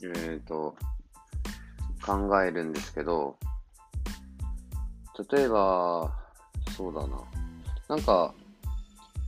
[0.03, 0.75] えーと、
[2.05, 3.37] 考えるんですけど、
[5.31, 6.13] 例えば、
[6.75, 7.21] そうだな。
[7.89, 8.33] なんか、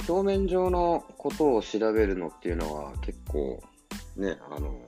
[0.07, 3.61] 表面上のことを調べるのっていうのは結構
[4.15, 4.79] ね、あの、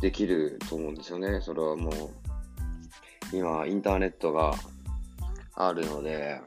[0.00, 1.40] できると思うんですよね。
[1.42, 4.54] それはもう、今、インターネットが
[5.54, 6.40] あるので、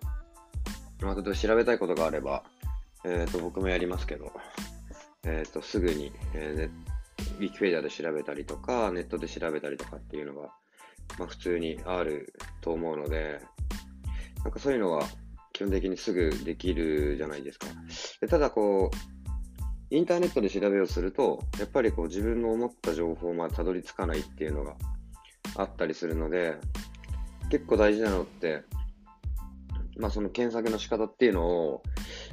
[1.02, 2.44] まあ、例えば調べたいことがあれば、
[3.06, 4.32] えっ、ー、と、僕もやりますけど、
[5.26, 10.50] えっ、ー、と、すぐに、えー、ウィキペディアで調べたりとか、ネットで調べたりとかっていうのが、
[11.18, 13.40] まあ、普通にあると思うので、
[14.44, 15.06] なんかそういうのは
[15.54, 17.68] 基本的にすぐできるじゃないですか。
[18.22, 24.76] でただこう、インターネットで調べをすると、やっぱりこう自分の思った情報までたどり着かないっていうのが
[25.56, 26.58] あったりするので、
[27.50, 28.64] 結構大事なのって、
[29.98, 31.84] まあその検索の仕方っていうのを、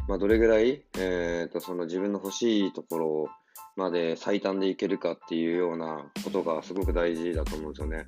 [0.09, 3.29] まあどれぐらい、え、ー、とその自分の欲しいところ
[3.77, 8.07] まで最短でいけるかっていうようなことがすごく大事だと思うんですよね。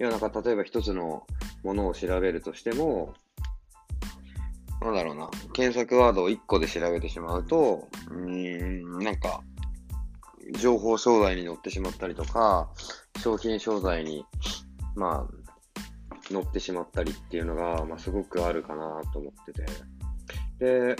[0.00, 1.26] いや、なんか例えば一つの
[1.62, 3.14] ものを調べるとしても、
[4.80, 9.40] なんだろうな、検索ワードを1個で調べてしまうと、うん、なんか、
[10.60, 12.68] 情報商材に載ってしまったりとか、
[13.22, 14.26] 商品商材に、
[14.96, 19.66] まあ、載ってしまったりっていうのが、まあ、すごくあるかなと思ってて。
[20.58, 20.96] で、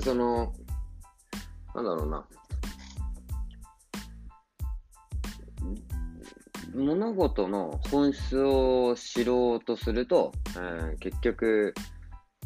[0.00, 0.52] その、
[1.74, 2.26] なんだろうな、
[6.74, 11.74] 物事の本質を知ろうとすると、えー、結局、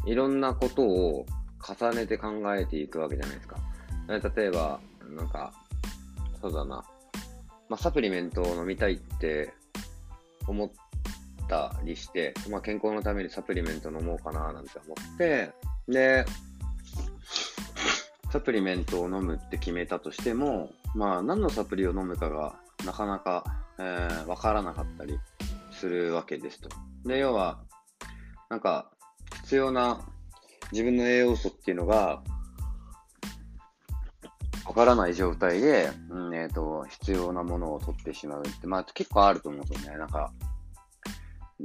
[0.05, 1.25] いろんなことを
[1.63, 3.57] 重ねて考えていくわけじゃないですか。
[4.09, 4.79] え例えば、
[5.15, 5.53] なんか、
[6.41, 6.83] そうだな。
[7.69, 9.53] まあ、サプリメントを飲みたいって
[10.47, 10.69] 思っ
[11.47, 15.51] たりして、まあ、健康のためにサプリメント飲もうかななんて思って、
[15.87, 16.25] で、
[18.33, 23.43] サプリメントを飲むって決めたとしても、まあ、何のサプリを飲むかがなかなか、
[23.77, 25.19] えー、わからなかったり
[25.71, 26.69] するわけですと。
[27.05, 27.59] で、要は、
[28.49, 28.89] なんか、
[29.43, 30.01] 必要な
[30.71, 32.23] 自分の栄養素っていうのが、
[34.65, 39.99] わからない状態で、うん、え、ー、と、必要なものを取ってしまうって、まあ結構あると思うんですよね。
[39.99, 40.33] なんか、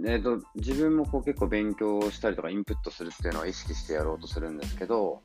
[0.05, 5.23] え、ー、と、自分もこう結構勉強したりとかインプットするっていうのは意識してやろうとするんですけど、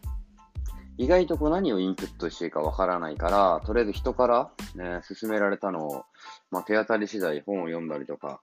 [0.98, 6.06] 意外とこう何をインプットしていいかわからないから、とりあえず人から、ね、勧められたのを、
[6.52, 8.42] まあ手当たり次第本を読んだりとか、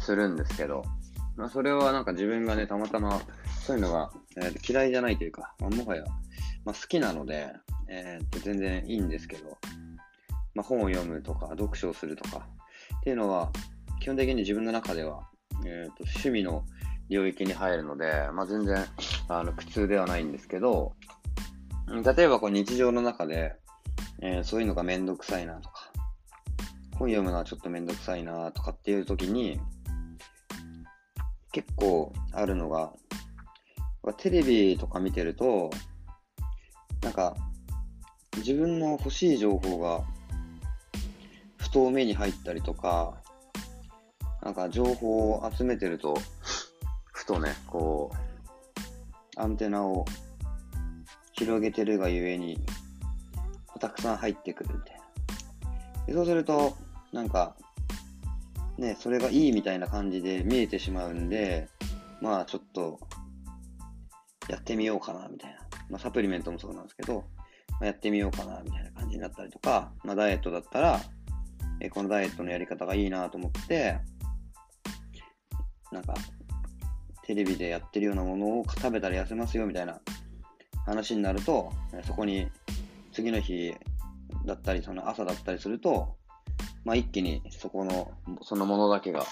[0.00, 0.84] するんですけど、
[1.36, 3.20] まあ、それはなんか自分がね、たまたま
[3.64, 6.04] そういうのが、えー、嫌いじゃないというか、まあ、もはや、
[6.64, 7.52] まあ、好きなので、
[7.88, 9.58] えー、全然いいんですけど、
[10.54, 12.46] まあ、本を読むとか、読書をするとか
[12.98, 13.50] っていうのは、
[14.00, 15.20] 基本的に自分の中では、
[15.64, 16.64] えーと、趣味の
[17.08, 18.84] 領域に入るので、まあ、全然
[19.28, 20.94] あの苦痛ではないんですけど、
[21.88, 23.54] 例えばこう日常の中で、
[24.20, 25.92] えー、そういうのがめんどくさいなとか、
[26.98, 29.60] 本読むのはちょっとめんどくさいなとかっていう時に、
[31.50, 32.92] 結構あるのが、
[34.16, 35.70] テレビとか見てると、
[37.02, 37.36] なんか、
[38.38, 40.02] 自分の欲しい情報が、
[41.58, 43.14] ふと目に入ったりとか、
[44.42, 46.16] なんか情報を集めてると、
[47.12, 48.31] ふとね、こう、
[49.36, 50.04] アンテナを
[51.32, 52.58] 広げてるがゆえに、
[53.80, 55.02] たくさん入ってくるみたいな。
[56.06, 56.76] でそうすると、
[57.12, 57.56] なんか、
[58.78, 61.68] ね、それがいいみたいな感じで見えてしまうんで、
[62.20, 62.98] まあちょっと、
[64.48, 65.58] やってみようかな、みたいな。
[65.88, 67.24] まあサプリメントもそうなんですけど、
[67.70, 71.00] まあ、やってみようかな、みたいな感じになったりとか、まあダイエットだったら、
[71.80, 73.98] えこのダイエットのやり方がいいなと思って、
[75.90, 76.14] なんか、
[77.32, 79.98] テレビでやってるようなものを食べたら痩せますよ、みたいな
[80.84, 81.72] 話になると、
[82.06, 82.46] そこに
[83.10, 83.74] 次の日
[84.44, 86.14] だったり、その朝だったりすると、
[86.84, 88.10] まあ、一気にそこの、
[88.42, 89.24] そのものだけが、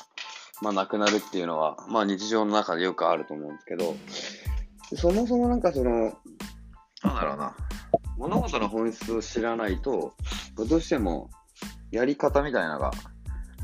[0.63, 3.95] まあ、なくなるっていうのは、まあ、日常の中でよくあると思うんですけど、
[4.97, 5.91] そもそもなんかその、
[7.03, 7.55] なんだろうな、
[8.17, 10.15] 物事の本質を知らないと、
[10.57, 11.29] どうしても
[11.91, 12.93] やり方みたいなのが、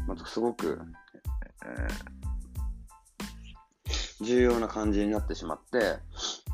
[0.07, 0.79] またすごく、
[1.64, 2.15] えー、
[4.20, 5.98] 重要な感じになってしまって、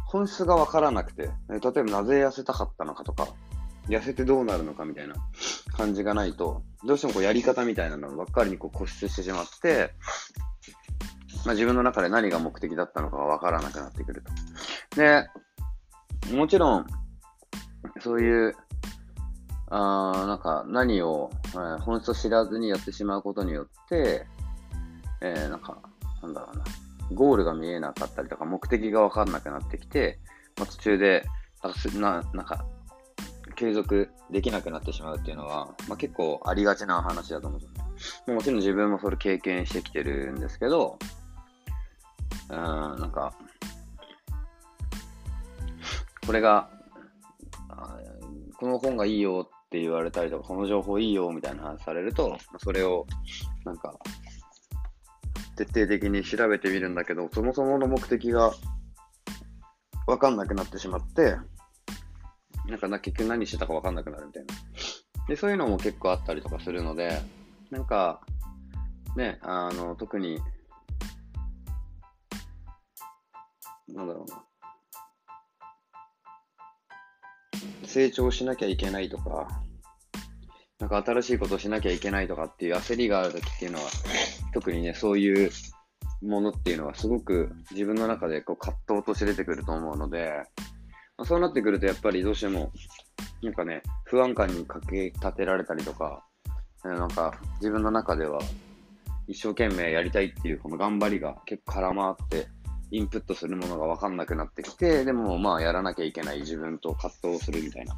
[0.06, 3.28] 本質がわからなくて、例えばなぜ痩せたかったのかとか、
[3.88, 5.14] 痩せてどうなるのかみたいな
[5.76, 9.94] 感じがないと、どうしてもこうやり方みたいなのばっかりにこう固執してしまって、
[11.44, 14.22] まあ、自分の中で何が目的だったのかがわからなくなってくる
[14.90, 14.96] と。
[14.96, 15.28] で、
[16.34, 16.86] もちろん、
[18.00, 18.56] そういう、
[19.74, 24.26] あなんか何を、えー、本質を知らずにやってしまうことによって、
[25.22, 25.78] えー、なんか、
[26.22, 26.64] なんだろうな、
[27.12, 30.18] ゴールが見えなかったりとか、目的がわかんなくなってきて、
[30.56, 31.24] まあ、途中で、
[31.98, 32.64] ななんか、
[33.54, 37.62] 継続できなくなってしまうっていうのは、まあ、結構ありがちな話だと思うん
[38.26, 38.32] で。
[38.32, 40.98] もちろん自分もそれ経験してきてるんですけど、
[42.48, 43.32] うん、なんか、
[46.26, 46.70] これが、
[48.56, 53.06] この本がいいよって言われたりとか、この情報いいよみたいな話されると、それを、
[53.64, 53.92] なんか、
[55.56, 58.52] 徹底的に調べてみるんだけど、そもそもの目的が
[60.06, 61.36] 分かんなくなってしまって、
[62.66, 64.54] なんかな結局何してたか分かんなくなるみたいな。
[65.28, 67.20] で、そういうのも結構あったりとかするので、
[67.70, 68.20] なんか、
[69.16, 70.40] ね、あの、特に、
[73.88, 74.44] なんだろうな。
[77.84, 79.62] 成長しなきゃいけないとか、
[80.82, 83.84] なんか新しいことをしなきゃいけないとかっていう焦りがある時っていうのは、
[84.52, 85.48] 特にね、そういう
[86.22, 90.42] ものっていうのはすごく自分の中でこう葛藤として出てくると思うので、
[91.16, 92.72] まあ、そうなってくるとやっぱりどうしても、
[93.42, 96.24] なんかね、不安感にかけ立てられたりとか、
[96.82, 98.40] なんか自分の中では
[99.28, 102.48] 一生懸命やりたいっていうこの頑張りが結構絡まって、
[102.90, 107.94] インプットするものが分かんなくなってきて、でもまあやらなきゃいけない自分と葛藤するみたいな。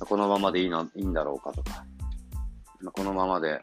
[0.00, 1.84] このままでいいのいいんだろうかとか、
[2.92, 3.60] このままで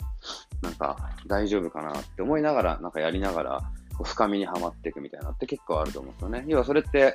[0.61, 3.61] なんか大丈夫かなって思いながら、なんかやりながら、
[4.03, 6.43] 深みにはまっていくみたいなって結構あると思うんですよね。
[6.47, 7.13] 要はそれって、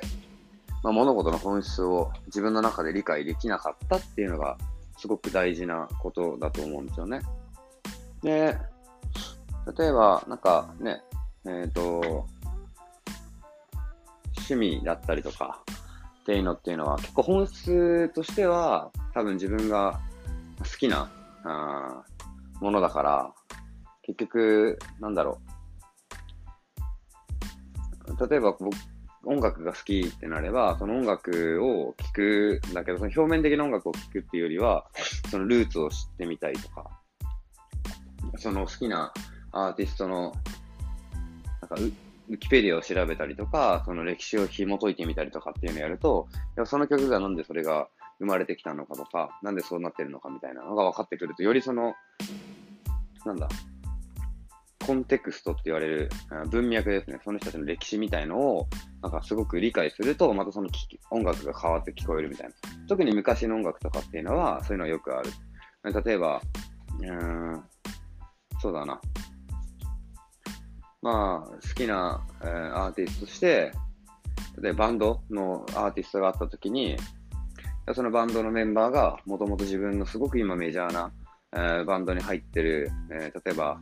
[0.83, 4.57] まあ、物事の本質を自分の中で理解できなかったっていうのが
[4.97, 7.21] すごく大事なことだと思うんですよね。
[8.23, 8.57] で、
[9.77, 11.01] 例えば、なんかね、
[11.45, 12.25] えっ、ー、と、
[14.49, 15.59] 趣味だったりとか
[16.21, 19.99] っていうのっていうのは結構本質としては多分自分が
[20.59, 21.09] 好きな
[21.43, 22.03] あ
[22.61, 23.33] ものだから
[24.03, 25.47] 結局なんだろう。
[28.29, 28.69] 例えば僕
[29.27, 34.85] 音楽が好きってなれば、その音楽を聴くんだけど、その表面的な音楽を聴くっていうよりは、
[35.29, 36.89] そのルーツを知ってみたいとか、
[38.37, 39.13] その好きな
[39.51, 40.33] アーティストの、
[41.61, 51.93] なんかウ、ィキペディアを調べたりとか、その歴史を紐解いてみたりとかっていうのをやると、やその曲がなんでそれが生まれてきたのかとか、なんでそうなってるのかみたいなのが分かってくると、よりその、
[53.25, 53.47] なんだ、
[54.85, 56.09] コンテクストって言われる
[56.49, 57.19] 文脈ですね。
[57.23, 58.67] その人たちの歴史みたいのを、
[59.01, 60.69] なんかすごく理解すると、またその
[61.11, 62.53] 音楽が変わって聞こえるみたいな。
[62.87, 65.31] 特に昔の音楽とかっていうのは、そういうのはよくある。
[65.83, 66.41] 例えば、
[66.99, 67.63] うーん、
[68.61, 69.01] そうだな。
[71.01, 73.71] まあ、好きな、えー、アーティストとして、
[74.61, 76.97] 例えばバンドのアーティストがあったときに、
[77.93, 81.11] そのバンドのメンバーがもともと自分のすごく今メジャーな、
[81.53, 83.79] えー、バンドに入ってる、えー、例えば、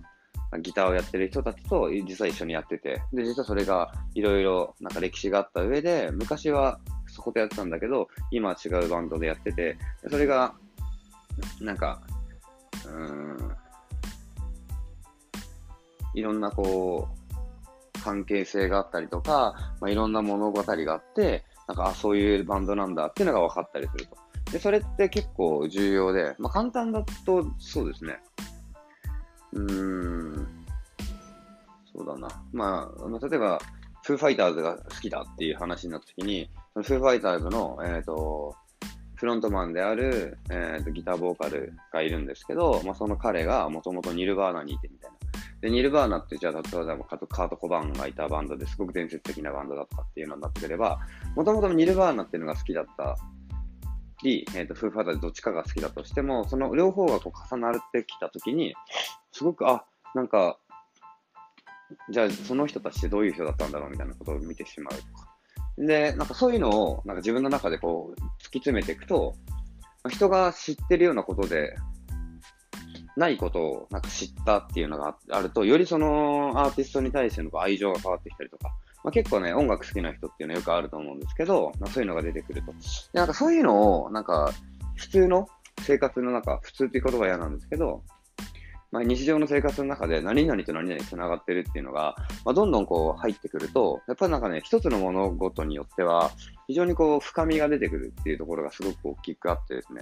[0.61, 9.77] ギターをやってる人たちと実は一緒にやってて、で、実はそれがいろいろなんか歴史があった上で、昔はそことやってたんだけど、今は違うバンドでやってて、
[10.09, 10.53] それが、
[11.59, 12.01] なんか、
[12.87, 13.55] うん、
[16.13, 24.17] いろんなこう、関係性があったりとか、まあ、いろんな物語があって、なんか、あ、そういうバンドなんだっていうのが分かったりすると。
[24.51, 28.19] で、それって結構重要で、まあ、簡単だとそうですね。
[29.53, 30.47] うーん、
[31.95, 32.27] そうだな。
[32.53, 33.59] まあ、例えば、
[34.03, 38.55] フーファイターズが好きだっていう話になった時に、そのフーファイターズの、えっ、ー、と、
[39.15, 45.17] フロントマンである、えーと、ギターボーカルがいるんですけど、まあ、その彼がもともとニルバーナにいてみたいな。
[45.61, 46.61] で、ニルバーナってじゃあ、例え
[46.97, 50.99] ばカート・コバンがいたバンドですごく伝説的なバンドだとかっていうのになってくれば、
[51.35, 53.15] もともとニルバーナっていうのが好きだった
[54.23, 58.75] り、え、ー、と、フーファイターズどっちかが好きだとしても、その両方がこう重なってきたときに、
[59.31, 60.57] すごく、あ、なんか、
[62.09, 65.35] じゃあその人たちってどういう人だったんだろうみたいなことを見てしまうとか。
[65.77, 69.35] で、なんかそういうのをなんか自分の中でこう突き詰めていくと、
[70.09, 71.75] 人が知ってるようなことで、
[73.15, 78.69] ないことをなんか知ったっていうのがあると、よりそのアーティストに対しての愛情が変わってきたりとか、
[79.03, 82.71] まあ、結構ね、音楽好きな人っていうのはよくあると思うんですけど、まあ、そういうのが出てくると。
[82.71, 82.77] で
[83.13, 84.51] なんかそういうのを、なんか、
[84.95, 85.47] 普通の
[85.81, 88.01] 生活の中、普通っていう言葉は嫌なんですけど、
[88.91, 96.31] まあ、日常の生活の中で何々と何々繋がってるっていうのが、まあ、どんどんこう入ってくると、やっぱりなんかね、一つの物事によっては、
[96.67, 100.01] 非常にこう深みが出てくるっていうところがすごく大きくあってですね、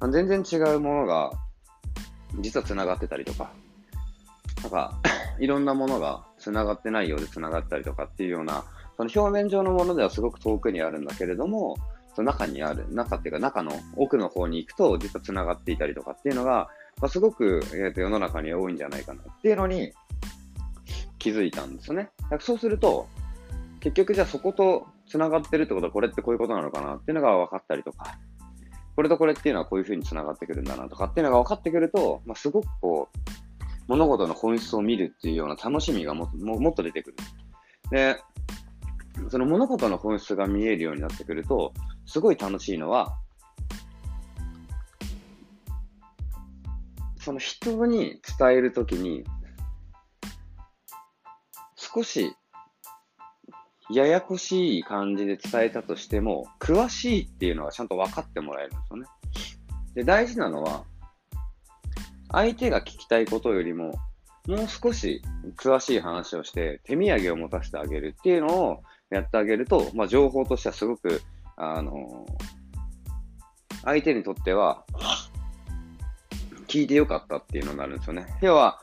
[0.00, 1.30] あ、全然違うものが
[2.40, 3.50] 実は繋がってたりとか、
[4.62, 4.94] なんか、
[5.38, 8.64] いろんなものが繋がってないようで繋がったりとかっていうような、
[8.96, 11.76] その表面上のものではすごく遠くにあるんだけれども、
[12.14, 16.68] その中にある、中っていうか中の奥の方に行くと実は繋がっていたりとかっていうのが、
[17.00, 19.92] まあ、すごく、えー、と世の中に多いんじゃないかなっていうのに
[21.20, 22.10] 気づいたんですよね。
[22.22, 23.06] だからそうすると、
[23.80, 28.18] 結局じゃあそこと繋がってるってことはこれってこういうことなのかなっていうのが分かったりとか、
[28.98, 33.18] これとこれっていうのはこういうふうに繋がってくるんだなとかっていうのが分かってくると、まあ、すごくこう、
[33.86, 37.16] 物事の本質を見るっていうような楽しみがもももっと出てくる。
[37.92, 38.20] で、
[39.30, 41.72] その物事の本質が見えるようになってくると、
[42.06, 43.16] すごい楽しいのは、
[47.20, 49.22] その人に伝えるときに、
[51.76, 52.34] 少し
[53.90, 59.06] ややこしい感じで伝えたとしても、詳しいっていうのはちゃんと分かってもらえるんですよね。
[59.94, 60.84] で、大事なのは、
[62.30, 63.94] 相手が聞きたいことよりも、
[64.46, 65.22] もう少し
[65.56, 71.22] 詳しい話をして、手土産を持たせてあげるっていうのをやってあげると、まあ、情報としてはすごく、
[71.56, 74.84] あのー、相手にとっては、
[76.66, 78.26] 聞いてよかったっていうのになるんですよね。
[78.42, 78.80] 要は、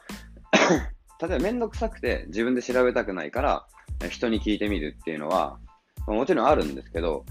[1.21, 3.67] 例えばめんどくさくて自分で調べたくないから、
[4.09, 5.57] 人に聞いてみるっていうのは、
[6.07, 7.25] もちろんあるんですけど、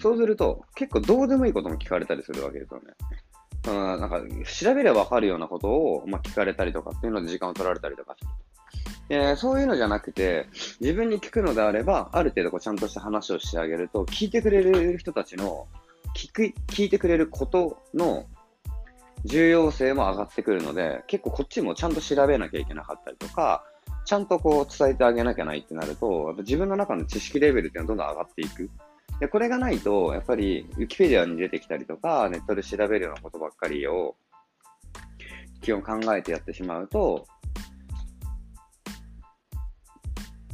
[0.00, 2.86] そうすると、結構どうでもいいことも聞かれたりするわけですよね。
[3.68, 8.16] うん、なんか、調べればわかるようなことを、まあ、聞かれたりとかっていうので時間を取られたりとか。
[9.08, 10.48] え、そういうのじゃなくて、
[10.80, 15.66] 自分に聞くのであれば、ある程度こうちゃんとした話をしてあげると、聞いてくれる人たちの、
[16.16, 18.26] 聞く、聞いてくれることの
[19.24, 23.64] 重要性も上がってくるので、結構こっちもちゃんと調べなきゃいけなかったりとか、
[24.04, 28.70] ちゃんとこう伝えてあげなきゃないってなると、やっぱ自分の中の知識レベルっていうのはどんどん上がっていく。
[29.20, 34.14] で、これがないと、やっぱり、ウィキペディアに出てきたりとか、ネットで調べるようなことばっかりを、
[35.62, 37.26] 基本考えてやってしまうと、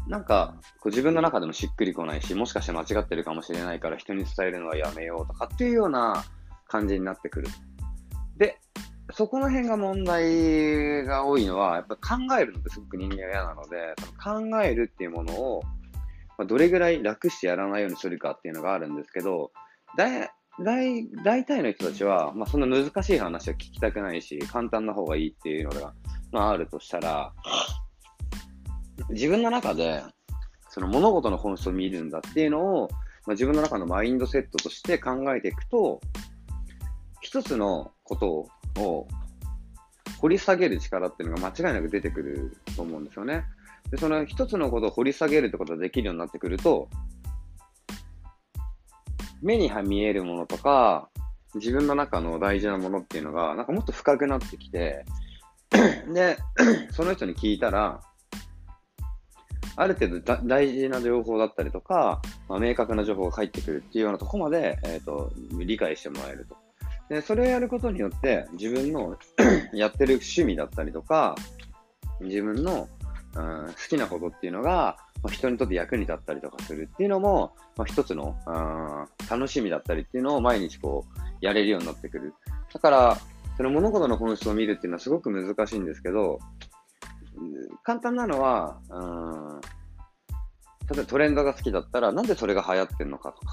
[0.08, 6.24] なんか、こう自分の中でもしっくりこないし、もしかして間違ってるかもしれないから人に伝えるのはやめようとかっていうような
[6.66, 7.48] 感じになってくる。
[9.14, 15.62] そこの辺が問題が多いのは、やっぱ考えるのってすごく人間が嫌なので、考えるっていうものを、
[16.38, 19.52] まあ、どれぐらい楽してやらないようにするかっていうのがあるんですけど、
[19.96, 25.94] だい大大体の人たちは、まあ、そんな難しい話は聞きたくないし、簡単な方がいいっていうのが、
[26.30, 27.32] まあ、あるとしたら、
[29.10, 30.02] 自分の中で、
[30.68, 32.88] その物事の本質を見るんだっていうのを、
[33.26, 36.00] まあ、自分の中のマインドセットとして考えていくと、
[37.20, 38.48] 一つのことを
[38.78, 39.06] を
[40.20, 43.44] 掘り下げる力っていうのが間違いなく出てくると思うんですよね。
[43.90, 46.88] で、その一つのことを掘り下げるってことができるようになってくると、
[49.42, 51.08] 目に見えるものとか、
[51.54, 55.04] 自分の中の大事なものっていうのが、なんかもっと深くなってきて、
[56.14, 56.38] で、
[56.92, 58.00] その人に聞いたら、
[59.74, 66.56] ある程度大事な情報だったりとか、まあ、明確な情報が返ってくるっていうようなとこまで、えっ、ー、と、理解してもらえると。
[67.12, 69.18] で、それをやることによって、自分の
[69.74, 71.34] やってる趣味だったりとか、
[72.22, 72.88] 自分の、
[73.36, 82.32] うん、好きなことっていうのが、まあ、人にとって役に立ったりとかするっていうのも、まあ、一つの、うん、楽しみだったりっていうのを毎日こう、やれるようになってくる。
[82.72, 83.18] だから、
[83.58, 86.38] その物事の本質を見るっていうのはすごく難しいんですけど、
[87.82, 89.66] 簡単なのは、うん、例
[90.94, 93.52] えばトレンドが好きだったら、なんでそれが流行ってるのかとか。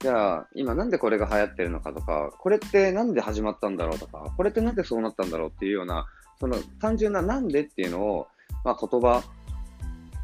[0.00, 6.06] じゃあ、今なんでこれが流行ってるのかとか、これってなんで始まったんだろうとか、これってなんでそうなったんだろうっていうような、
[6.38, 8.28] その単純ななんでっていうのを、
[8.64, 9.24] まあ言葉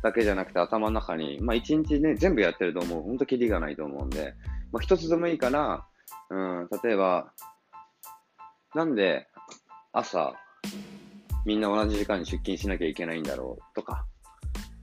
[0.03, 3.03] だけじゃなくて頭の中に、まあ一日ね、全部やってると思う。
[3.03, 4.35] ほんとキリがないと思うんで、
[4.71, 5.85] まあ一つでもいいから、
[6.31, 7.33] うん、例えば、
[8.77, 9.27] なんで
[9.93, 10.35] 朝、
[11.45, 14.07] みんな同じ時間に出勤しなきゃいけないんだろうとか。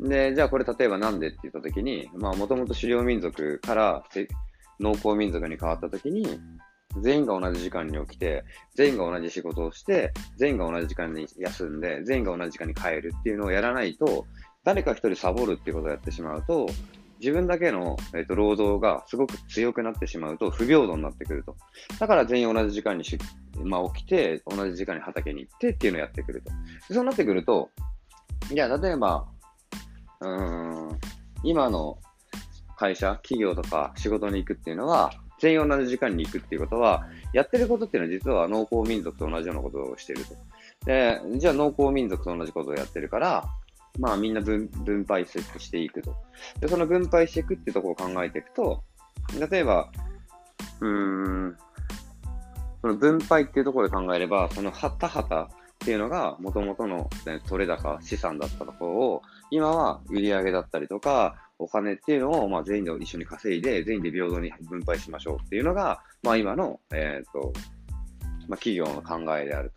[0.02, 4.04] で、じゃあこれ例えばなんでって言ったときに、まあもともと狩猟民族から
[4.82, 6.40] 農耕民族に変わったときに、
[7.00, 8.44] 全員が同じ時間に起きて、
[8.76, 14.26] 全員が同じ仕事をして、全員が同じ時間に休んで、全員が同じ時間に帰るっていうのをやらないと、
[14.64, 16.68] 誰か一人サボるっていうことをやってしまうと、
[17.20, 21.56] 自分だけの、えーと、労働がすごく強くなってしまうと不平等になってくると。
[22.00, 23.18] だから全員同じ時間にし、
[23.64, 26.94] まあ、起きて、同じ時間に畑に行ってっていうのをやってくると。
[26.94, 27.70] そうなってくると、
[28.50, 29.28] じゃあ例えば、
[30.20, 31.00] うん、
[31.44, 32.00] 今の
[32.82, 40.36] 会社、企業とか仕事に行くっていうのは、全員同じ時間に行くっていうことは、やってることっていうのは実は農耕民族と同じようなことをしてると。
[40.86, 43.46] で、じゃあ農耕民族と同じことをやってるから、
[44.00, 46.16] まあみんな分分配していくと。
[46.60, 48.84] で、その分配していくっていうところを考えていくと、
[49.52, 49.92] 例えば、
[50.80, 51.58] うーん、
[52.82, 55.48] その分配っていうところで考えれば、そのは田畑っ
[55.84, 67.53] ていうのが元々の、ね、取れ高、資産だったところを、今は売り上げだったりとか、お金っていうのを、まあ、全員で一緒に稼いで、全員で平等に分配しましょうっていうのが、まあ、今の、えっ、と、
[68.47, 69.72] まあ、企業の考えである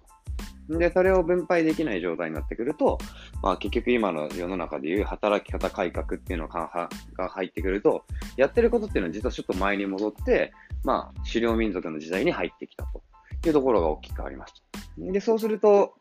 [0.69, 0.79] と。
[0.79, 2.99] で、それを分配できない状態になってくると、
[3.43, 8.05] まあ、結局今の世の中でいう働き方改革っていうのがが入ってくると、
[8.39, 13.03] やってることっていうのは実はちょっと前に戻って、まあ、狩猟民族の時代に入ってきたと
[13.47, 14.55] いうところが大きくあります。
[14.97, 15.95] で、そうすると、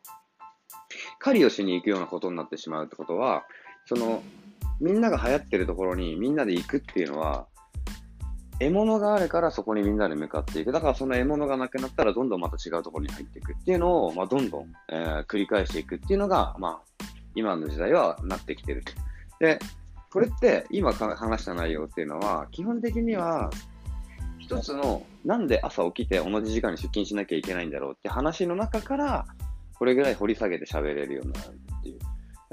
[1.18, 3.44] 狩りをしに行くようなことになってしまうってことは、
[3.86, 4.22] その、
[4.80, 7.46] みんなが流行ってるところにみんなで行くっていうのは、
[8.60, 10.72] 獲物があるからそこにみんなで向かっていく。
[10.72, 17.04] だからその獲物がなくなったらどんどんまた違うところに入っていくっていうのを、まあ、どんどん、えー繰り返していくっていうのが、まあ、
[17.34, 18.84] 今の時代はなってきてる。
[19.40, 19.58] で、
[20.12, 23.50] これって今話した内容っていうのは、基本的には、
[24.38, 29.26] 一つの、なんで朝起きて同じ時間に出勤しなきゃいけないんだろうって話の中から、
[29.76, 31.58] これぐらい掘り下げて喋れるようになる。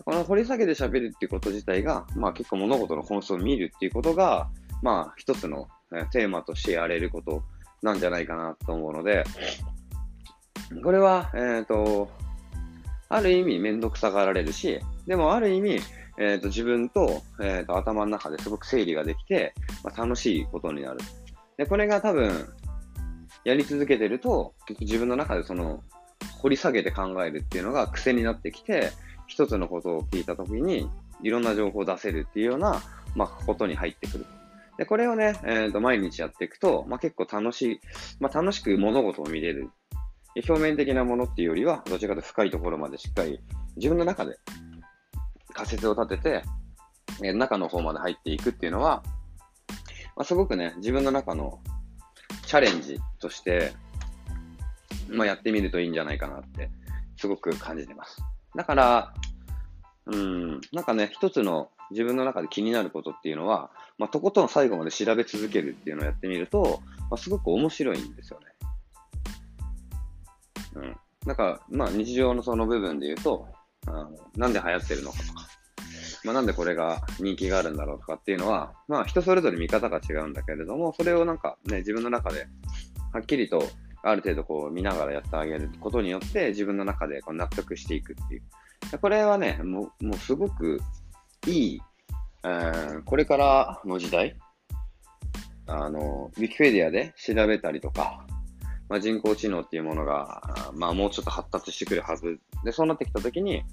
[0.03, 4.49] この掘り下げて喋るっていうこと自体が、まあ結構物事の本質を見るっていうことが、
[4.81, 5.67] まあ一つの
[6.11, 7.43] テーマとしてやれること
[7.81, 9.23] なんじゃないかなと思うので、
[10.83, 12.09] これは、えっ、と、
[13.09, 15.79] ある意味めんどくさがられるし、でもある意味、
[16.17, 20.99] えっ、と自分と,、えー、と頭の中ですごく整理ができて、まあ、楽しいことになる。
[21.57, 22.47] で、これが多分、
[23.43, 25.83] やり続けてると、結局自分の中でその、
[26.39, 28.91] 掘り下げて考えるっていうのが癖になってきて、
[29.31, 30.89] 一つのことを聞いたときに、
[31.23, 32.81] いろんな情報を出せるっていうような、
[33.15, 34.25] まあ、ことに入ってくる。
[34.77, 37.79] で、これをね、えーと、毎日やっていくと、まあ、結構楽しい、
[38.19, 39.69] まあ、楽しく物事を見れる。
[40.35, 43.39] 表面的なものっていうよりは、どちらかというと深いところまでしっかり
[43.77, 44.37] 自分の中で
[45.53, 46.43] 仮説を立てて、
[47.23, 49.01] え中の方まで入っていくっていうのは、
[50.17, 51.59] まあ、すごくね、自分の中の
[52.45, 53.71] チャレンジとして、
[55.09, 56.69] まあ、やってみるといいんじゃないかなって、
[57.15, 58.21] すごく感じてます。
[58.55, 59.13] だから、
[60.05, 68.45] うん、なんかね、一つの自分の中で気になることっていうのは、まあ、とことん最後まで調べ続けるっていうのをやってみると、まあ、すごく面白いんですよね。
[70.75, 70.97] うん。
[71.25, 73.47] だか、まあ、日常のその部分で言うと、
[73.87, 75.47] あのなんで流行ってるのかとか、
[76.23, 82.47] まあ、なんでこれが人気があるんだろうとかっていうのは、まあ、人それぞれ見方が違うんだけれども、それをなんかね、自分の中で、
[83.13, 83.63] はっきりと、
[84.03, 88.43] ある程度こう見ながらやってあげることによって、自分の中でこう納得していくっていう。
[88.99, 90.79] これはね、もう、もうすごく
[91.47, 91.81] いい、
[92.43, 94.37] えーこれからの時代、
[95.67, 98.25] あの、ウィキペディアで調べたりとか、
[98.89, 102.39] まあ、人工知能っていうものが、まあ、もうちょっと発達してくるはず。
[102.65, 103.63] で、そうなってきたときに、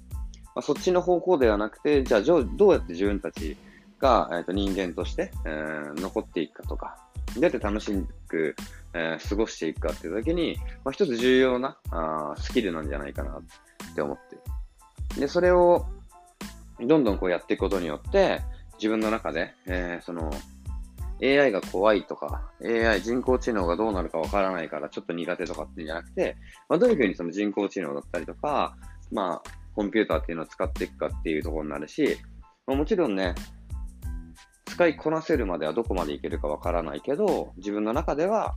[0.55, 3.57] まあ、そっちの方向ではなくて、じゃあ、どうやって自分たち
[3.99, 6.97] が、えーと人間として、えー残っていくかとか、
[7.35, 7.91] どうやって楽し
[8.27, 8.55] く、
[8.93, 14.17] えー過ごしていくかっていうときに、まあ、一つ重要なあスキルなんじゃないかなって思っ
[15.15, 15.19] て。
[15.19, 15.85] で、それを、
[16.79, 18.41] どんどんこうやっていくことによって、
[18.77, 20.31] 自分の中で、えーその、
[21.21, 26.37] AI が怖いとか、AI、人工知能がどうなるかわからないからちょっと苦手とかっていうんじゃなくて、
[26.69, 28.77] まあ、どういうふうにその人工知能だったりとか、
[29.11, 32.17] まあ、コンピューターっていうのを使っていくかっていうところになるし、
[32.65, 33.35] まあ、もちろんね、
[34.69, 38.55] 使いこなせるまではどこまでいけるかわからないけど、自分の中では、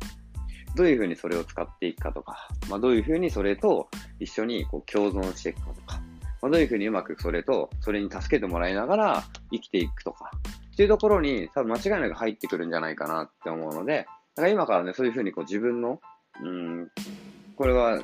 [0.76, 3.88] どういうふうにそれを使っていくかとか、まあ、どういうふうにそれと
[4.20, 6.00] 一緒にこう共存していくかとか、
[6.40, 10.30] まあ、どういうふうにうまくそれと、それに助けてもらいながら生きていくとか、
[10.72, 16.00] っていうところに多分間違いなく入ってくるんじゃないかなって思うので、だから今からね、そういうふうにこう自分の、
[16.42, 16.88] うん、
[17.56, 18.00] これは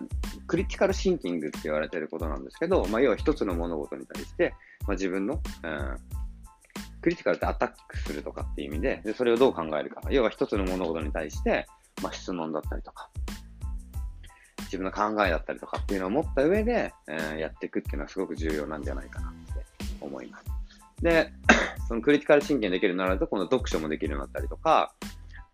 [0.47, 4.55] クリティカルシンキングって言われてることなんですけど、まあ、要は一つの物事に対して、
[4.87, 5.97] まあ、自分の、うん、
[7.01, 10.03] クリティカルってアタックするとかっていう意味で、でそれをどう考えるか。
[10.11, 11.67] 要は一つの物事に対して、
[12.03, 13.11] まあ、質問だったりとか、
[14.69, 19.65] 自分の考えだったりとかっていうのを持った上で、えーやっていくっていうのはすごく重要なんじゃないかなって
[20.01, 20.45] 思います。
[21.03, 21.33] で、
[21.89, 24.93] そのクリティカルシンキングできるようになると、今度読書もできるようになったりとか、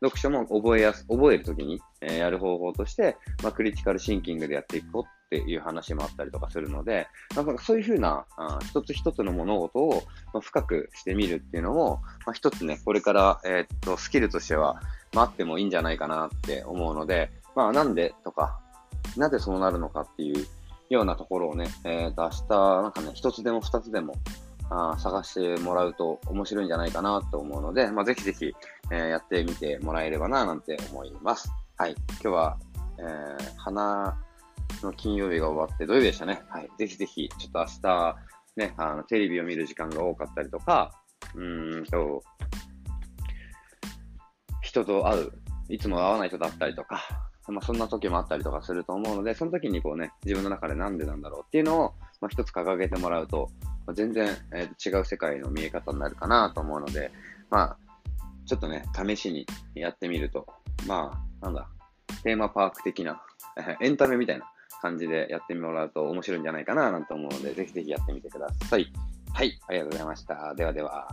[0.00, 10.02] 読書も覚えやす、覚えるときに、えーやる方法として、まあ、クリティカルシンキングでやっていこうっていう話もあったりとかするので、なんかそういうふうな、あ一つ一つの物事を、
[10.40, 14.80] 深くしてみるっていうのも、まあ、一つね、これから、えーっと、スキルとしては、
[15.12, 18.60] まあ、あってもいいんじゃないかなって思うので、まあ、なんでとか、
[19.16, 20.46] なぜそうなるのかっていう
[20.90, 24.14] ようなところをね、えーっと、明日、なんかね、一つでも二つでも、
[24.70, 28.54] あ探してもらうと面白いんじゃないかなと思うので、まあ、ぜひぜひ、
[28.90, 31.50] えーやってみてもらえればななんて思います。
[31.76, 31.94] はい。
[32.12, 32.58] 今日は、
[32.98, 34.16] えー、花
[34.82, 36.42] の金曜日が終わって土曜日でしたね？
[36.48, 36.68] はい。
[36.78, 38.16] ぜひぜひ、ちょっと明日、
[38.56, 40.92] ね、あの、テレビを見る時間が多かったりとか、
[41.34, 42.22] うーんと、
[44.62, 45.32] 人と会う、
[45.68, 47.02] いつも会わない人だったりとか、
[47.48, 53.50] まあ、そんな時もあったりとかすると思うので、その時にこうね、自分の中でなんでなんだろうっていうのを、まあ、一つ掲げてもらうと、
[53.86, 57.10] まあ全然、えー違う世界の見え方になるかなと思うので、
[57.50, 57.76] まあ、
[58.46, 60.46] ちょっとね、試しにやってみると、
[60.86, 61.12] ま
[61.42, 61.68] あ、なんだ、
[62.22, 63.20] テーマパーク的な、
[63.80, 64.46] エンタメみたいな
[64.84, 68.86] 感じでやってもらうと面白いんじゃないかななんて思うので、ぜひぜひやってみてください。
[69.32, 70.54] はい、ありがとうございました。
[70.54, 71.08] ではでは。